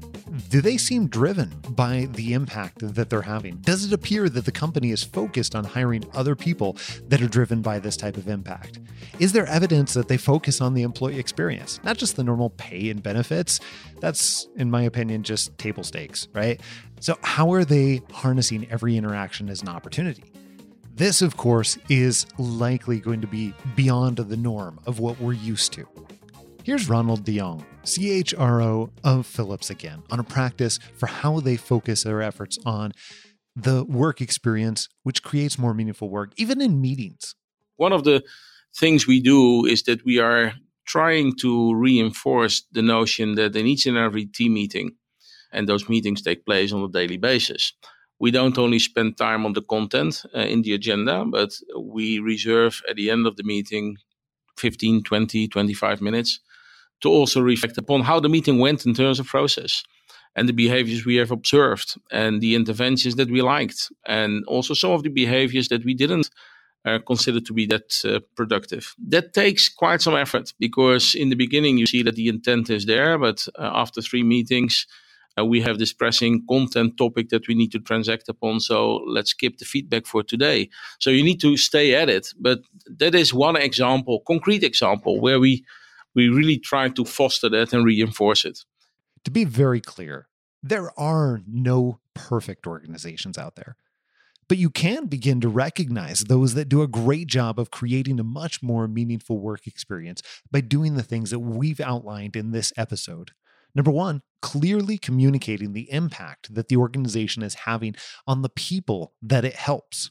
do 0.48 0.60
they 0.60 0.76
seem 0.76 1.08
driven 1.08 1.52
by 1.70 2.08
the 2.12 2.32
impact 2.32 2.94
that 2.94 3.10
they're 3.10 3.22
having? 3.22 3.56
Does 3.56 3.84
it 3.84 3.92
appear 3.92 4.28
that 4.28 4.44
the 4.44 4.52
company 4.52 4.90
is 4.90 5.02
focused 5.02 5.54
on 5.54 5.64
hiring 5.64 6.04
other 6.14 6.34
people 6.34 6.76
that 7.08 7.20
are 7.20 7.28
driven 7.28 7.62
by 7.62 7.78
this 7.78 7.96
type 7.96 8.16
of 8.16 8.28
impact? 8.28 8.80
Is 9.18 9.32
there 9.32 9.46
evidence 9.46 9.94
that 9.94 10.08
they 10.08 10.16
focus 10.16 10.60
on 10.60 10.74
the 10.74 10.82
employee 10.82 11.18
experience, 11.18 11.80
not 11.82 11.96
just 11.98 12.16
the 12.16 12.24
normal 12.24 12.50
pay 12.50 12.90
and 12.90 13.02
benefits? 13.02 13.60
That's, 14.00 14.48
in 14.56 14.70
my 14.70 14.82
opinion, 14.82 15.22
just 15.22 15.56
table 15.58 15.82
stakes, 15.82 16.28
right? 16.32 16.60
So, 17.00 17.16
how 17.22 17.52
are 17.52 17.64
they 17.64 18.02
harnessing 18.12 18.68
every 18.70 18.96
interaction 18.96 19.48
as 19.48 19.62
an 19.62 19.68
opportunity? 19.68 20.24
This, 20.94 21.22
of 21.22 21.36
course, 21.36 21.78
is 21.88 22.26
likely 22.38 22.98
going 22.98 23.20
to 23.20 23.28
be 23.28 23.54
beyond 23.76 24.16
the 24.16 24.36
norm 24.36 24.80
of 24.84 24.98
what 24.98 25.20
we're 25.20 25.32
used 25.32 25.72
to. 25.74 25.86
Here's 26.68 26.86
Ronald 26.86 27.24
de 27.24 27.38
Jong, 27.38 27.64
CHRO 27.84 28.90
of 29.02 29.24
Philips 29.24 29.70
again, 29.70 30.02
on 30.10 30.20
a 30.20 30.22
practice 30.22 30.78
for 30.98 31.06
how 31.06 31.40
they 31.40 31.56
focus 31.56 32.02
their 32.02 32.20
efforts 32.20 32.58
on 32.66 32.92
the 33.56 33.86
work 33.86 34.20
experience, 34.20 34.86
which 35.02 35.22
creates 35.22 35.58
more 35.58 35.72
meaningful 35.72 36.10
work, 36.10 36.34
even 36.36 36.60
in 36.60 36.78
meetings. 36.78 37.34
One 37.76 37.94
of 37.94 38.04
the 38.04 38.22
things 38.76 39.06
we 39.06 39.18
do 39.18 39.64
is 39.64 39.84
that 39.84 40.04
we 40.04 40.18
are 40.18 40.52
trying 40.84 41.36
to 41.36 41.74
reinforce 41.74 42.64
the 42.70 42.82
notion 42.82 43.36
that 43.36 43.56
in 43.56 43.66
each 43.66 43.86
and 43.86 43.96
every 43.96 44.26
team 44.26 44.52
meeting, 44.52 44.90
and 45.50 45.66
those 45.66 45.88
meetings 45.88 46.20
take 46.20 46.44
place 46.44 46.70
on 46.70 46.82
a 46.82 46.88
daily 46.88 47.16
basis, 47.16 47.72
we 48.18 48.30
don't 48.30 48.58
only 48.58 48.78
spend 48.78 49.16
time 49.16 49.46
on 49.46 49.54
the 49.54 49.62
content 49.62 50.22
uh, 50.36 50.40
in 50.40 50.60
the 50.60 50.74
agenda, 50.74 51.24
but 51.24 51.50
we 51.80 52.18
reserve 52.18 52.82
at 52.90 52.96
the 52.96 53.10
end 53.10 53.26
of 53.26 53.36
the 53.36 53.44
meeting 53.44 53.96
15, 54.58 55.02
20, 55.02 55.48
25 55.48 56.02
minutes 56.02 56.40
to 57.00 57.08
also 57.08 57.40
reflect 57.40 57.78
upon 57.78 58.02
how 58.02 58.20
the 58.20 58.28
meeting 58.28 58.58
went 58.58 58.86
in 58.86 58.94
terms 58.94 59.20
of 59.20 59.26
process 59.26 59.82
and 60.36 60.48
the 60.48 60.52
behaviors 60.52 61.04
we 61.04 61.16
have 61.16 61.30
observed 61.30 61.96
and 62.12 62.40
the 62.40 62.54
interventions 62.54 63.16
that 63.16 63.30
we 63.30 63.42
liked 63.42 63.90
and 64.06 64.44
also 64.46 64.74
some 64.74 64.92
of 64.92 65.02
the 65.02 65.08
behaviors 65.08 65.68
that 65.68 65.84
we 65.84 65.94
didn't 65.94 66.30
uh, 66.84 66.98
consider 67.06 67.40
to 67.40 67.52
be 67.52 67.66
that 67.66 67.92
uh, 68.04 68.20
productive. 68.36 68.94
That 69.08 69.32
takes 69.34 69.68
quite 69.68 70.00
some 70.00 70.14
effort 70.14 70.54
because 70.58 71.14
in 71.14 71.28
the 71.28 71.36
beginning 71.36 71.76
you 71.76 71.86
see 71.86 72.02
that 72.02 72.14
the 72.14 72.28
intent 72.28 72.70
is 72.70 72.86
there, 72.86 73.18
but 73.18 73.46
uh, 73.58 73.70
after 73.74 74.00
three 74.00 74.22
meetings, 74.22 74.86
uh, 75.38 75.44
we 75.44 75.60
have 75.60 75.78
this 75.78 75.92
pressing 75.92 76.44
content 76.48 76.96
topic 76.96 77.28
that 77.30 77.46
we 77.48 77.54
need 77.54 77.72
to 77.72 77.78
transact 77.80 78.28
upon. 78.28 78.60
So 78.60 79.02
let's 79.06 79.30
skip 79.30 79.58
the 79.58 79.64
feedback 79.64 80.06
for 80.06 80.22
today. 80.22 80.68
So 80.98 81.10
you 81.10 81.22
need 81.22 81.40
to 81.40 81.56
stay 81.56 81.94
at 81.94 82.08
it. 82.08 82.32
But 82.38 82.60
that 82.86 83.14
is 83.14 83.34
one 83.34 83.56
example, 83.56 84.22
concrete 84.26 84.62
example, 84.62 85.20
where 85.20 85.40
we 85.40 85.64
we 86.14 86.28
really 86.28 86.58
try 86.58 86.88
to 86.88 87.04
foster 87.04 87.48
that 87.48 87.72
and 87.72 87.84
reinforce 87.84 88.44
it. 88.44 88.60
To 89.24 89.30
be 89.30 89.44
very 89.44 89.80
clear, 89.80 90.28
there 90.62 90.98
are 90.98 91.42
no 91.46 92.00
perfect 92.14 92.66
organizations 92.66 93.38
out 93.38 93.56
there. 93.56 93.76
But 94.48 94.58
you 94.58 94.70
can 94.70 95.06
begin 95.06 95.40
to 95.42 95.48
recognize 95.48 96.20
those 96.20 96.54
that 96.54 96.70
do 96.70 96.80
a 96.80 96.88
great 96.88 97.26
job 97.26 97.58
of 97.60 97.70
creating 97.70 98.18
a 98.18 98.24
much 98.24 98.62
more 98.62 98.88
meaningful 98.88 99.38
work 99.38 99.66
experience 99.66 100.22
by 100.50 100.62
doing 100.62 100.94
the 100.94 101.02
things 101.02 101.30
that 101.30 101.40
we've 101.40 101.80
outlined 101.80 102.34
in 102.34 102.52
this 102.52 102.72
episode. 102.76 103.32
Number 103.74 103.90
one, 103.90 104.22
clearly 104.40 104.96
communicating 104.96 105.74
the 105.74 105.92
impact 105.92 106.54
that 106.54 106.68
the 106.68 106.76
organization 106.76 107.42
is 107.42 107.54
having 107.54 107.94
on 108.26 108.40
the 108.40 108.48
people 108.48 109.12
that 109.20 109.44
it 109.44 109.54
helps 109.54 110.10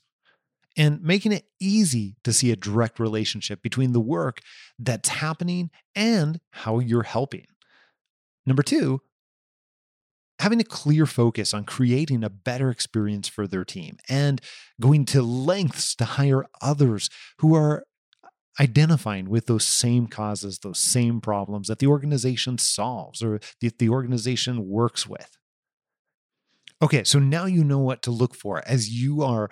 and 0.78 1.02
making 1.02 1.32
it 1.32 1.46
easy 1.60 2.16
to 2.24 2.32
see 2.32 2.52
a 2.52 2.56
direct 2.56 3.00
relationship 3.00 3.64
between 3.64 3.94
the 3.94 4.00
work 4.00 4.42
that's 4.80 5.10
happening 5.10 5.70
and 5.96 6.40
how 6.52 6.80
you're 6.80 7.04
helping. 7.04 7.46
Number 8.46 8.64
two, 8.64 9.02
having 10.40 10.60
a 10.60 10.66
clear 10.66 11.06
focus 11.06 11.54
on 11.54 11.64
creating 11.64 12.24
a 12.24 12.30
better 12.30 12.70
experience 12.70 13.28
for 13.28 13.48
their 13.48 13.66
team 13.66 13.98
and 14.08 14.40
going 14.80 15.06
to 15.06 15.22
lengths 15.22 15.96
to 15.96 16.06
hire 16.06 16.46
others 16.62 17.10
who 17.40 17.56
are 17.56 17.84
identifying 18.60 19.30
with 19.30 19.46
those 19.46 19.66
same 19.66 20.08
causes, 20.08 20.60
those 20.60 20.80
same 20.80 21.22
problems 21.22 21.68
that 21.68 21.80
the 21.80 21.88
organization 21.88 22.58
solves 22.58 23.22
or 23.22 23.40
that 23.62 23.80
the 23.80 23.90
organization 23.90 24.68
works 24.68 25.08
with. 25.08 25.38
Okay, 26.82 27.04
so 27.04 27.20
now 27.20 27.46
you 27.46 27.64
know 27.64 27.80
what 27.80 28.02
to 28.04 28.12
look 28.12 28.36
for 28.36 28.62
as 28.68 28.90
you 28.90 29.24
are 29.24 29.50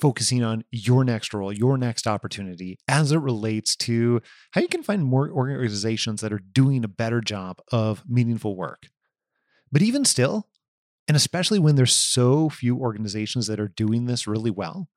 focusing 0.00 0.42
on 0.42 0.64
your 0.70 1.04
next 1.04 1.34
role, 1.34 1.52
your 1.52 1.76
next 1.76 2.06
opportunity 2.06 2.78
as 2.88 3.12
it 3.12 3.18
relates 3.18 3.76
to 3.76 4.20
how 4.52 4.60
you 4.60 4.68
can 4.68 4.82
find 4.82 5.04
more 5.04 5.30
organizations 5.30 6.20
that 6.20 6.32
are 6.32 6.40
doing 6.52 6.84
a 6.84 6.88
better 6.88 7.20
job 7.20 7.60
of 7.70 8.02
meaningful 8.08 8.56
work. 8.56 8.88
But 9.70 9.82
even 9.82 10.04
still, 10.04 10.48
and 11.06 11.16
especially 11.16 11.58
when 11.58 11.76
there's 11.76 11.94
so 11.94 12.48
few 12.48 12.76
organizations 12.76 13.46
that 13.46 13.60
are 13.60 13.68
doing 13.68 14.06
this 14.06 14.26
really 14.26 14.50
well, 14.50 14.88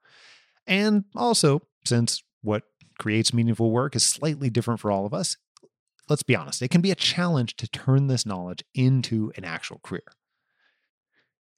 and 0.66 1.06
also 1.16 1.64
since 1.86 2.24
what 2.42 2.64
creates 3.00 3.34
meaningful 3.34 3.72
work 3.72 3.96
is 3.96 4.06
slightly 4.06 4.50
different 4.50 4.80
for 4.80 4.92
all 4.92 5.06
of 5.06 5.14
us, 5.14 5.38
let's 6.10 6.24
be 6.24 6.36
honest, 6.36 6.62
it 6.62 6.70
can 6.70 6.82
be 6.82 6.92
a 6.92 6.96
challenge 6.96 7.56
to 7.58 7.68
turn 7.68 8.08
this 8.08 8.26
knowledge 8.26 8.64
into 8.74 9.32
an 9.36 9.44
actual 9.44 9.80
career. 9.84 10.04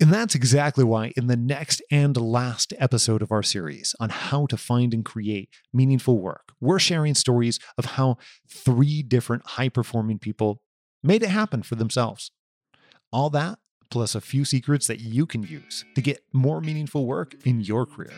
And 0.02 0.12
that's 0.12 0.36
exactly 0.36 0.84
why, 0.84 1.14
in 1.16 1.28
the 1.28 1.38
next 1.38 1.82
and 1.90 2.18
last 2.18 2.74
episode 2.78 3.22
of 3.22 3.32
our 3.32 3.44
series 3.44 3.96
on 4.00 4.10
how 4.10 4.46
to 4.48 4.58
find 4.58 4.94
and 4.94 5.06
create 5.06 5.50
meaningful 5.74 6.20
work, 6.20 6.52
we're 6.60 6.80
sharing 6.80 7.16
stories 7.16 7.60
of 7.78 7.86
how 7.86 8.18
three 8.50 9.02
different 9.02 9.46
high 9.46 9.70
performing 9.70 10.20
people 10.20 10.62
made 11.02 11.24
it 11.24 11.30
happen 11.30 11.64
for 11.64 11.76
themselves. 11.76 12.32
All 13.14 13.30
that, 13.30 13.60
plus 13.90 14.16
a 14.16 14.22
few 14.22 14.44
secrets 14.44 14.88
that 14.88 15.00
you 15.00 15.26
can 15.26 15.44
use 15.44 15.86
to 15.96 16.02
get 16.02 16.26
more 16.34 16.60
meaningful 16.60 17.06
work 17.06 17.34
in 17.46 17.62
your 17.62 17.86
career. 17.86 18.14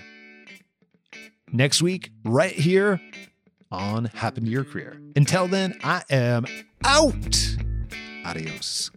Next 1.51 1.81
week, 1.81 2.09
right 2.25 2.53
here 2.53 2.99
on 3.71 4.05
Happen 4.05 4.45
to 4.45 4.49
Your 4.49 4.63
Career. 4.63 4.99
Until 5.15 5.47
then, 5.47 5.77
I 5.83 6.03
am 6.09 6.45
out. 6.83 7.57
Adios. 8.25 8.89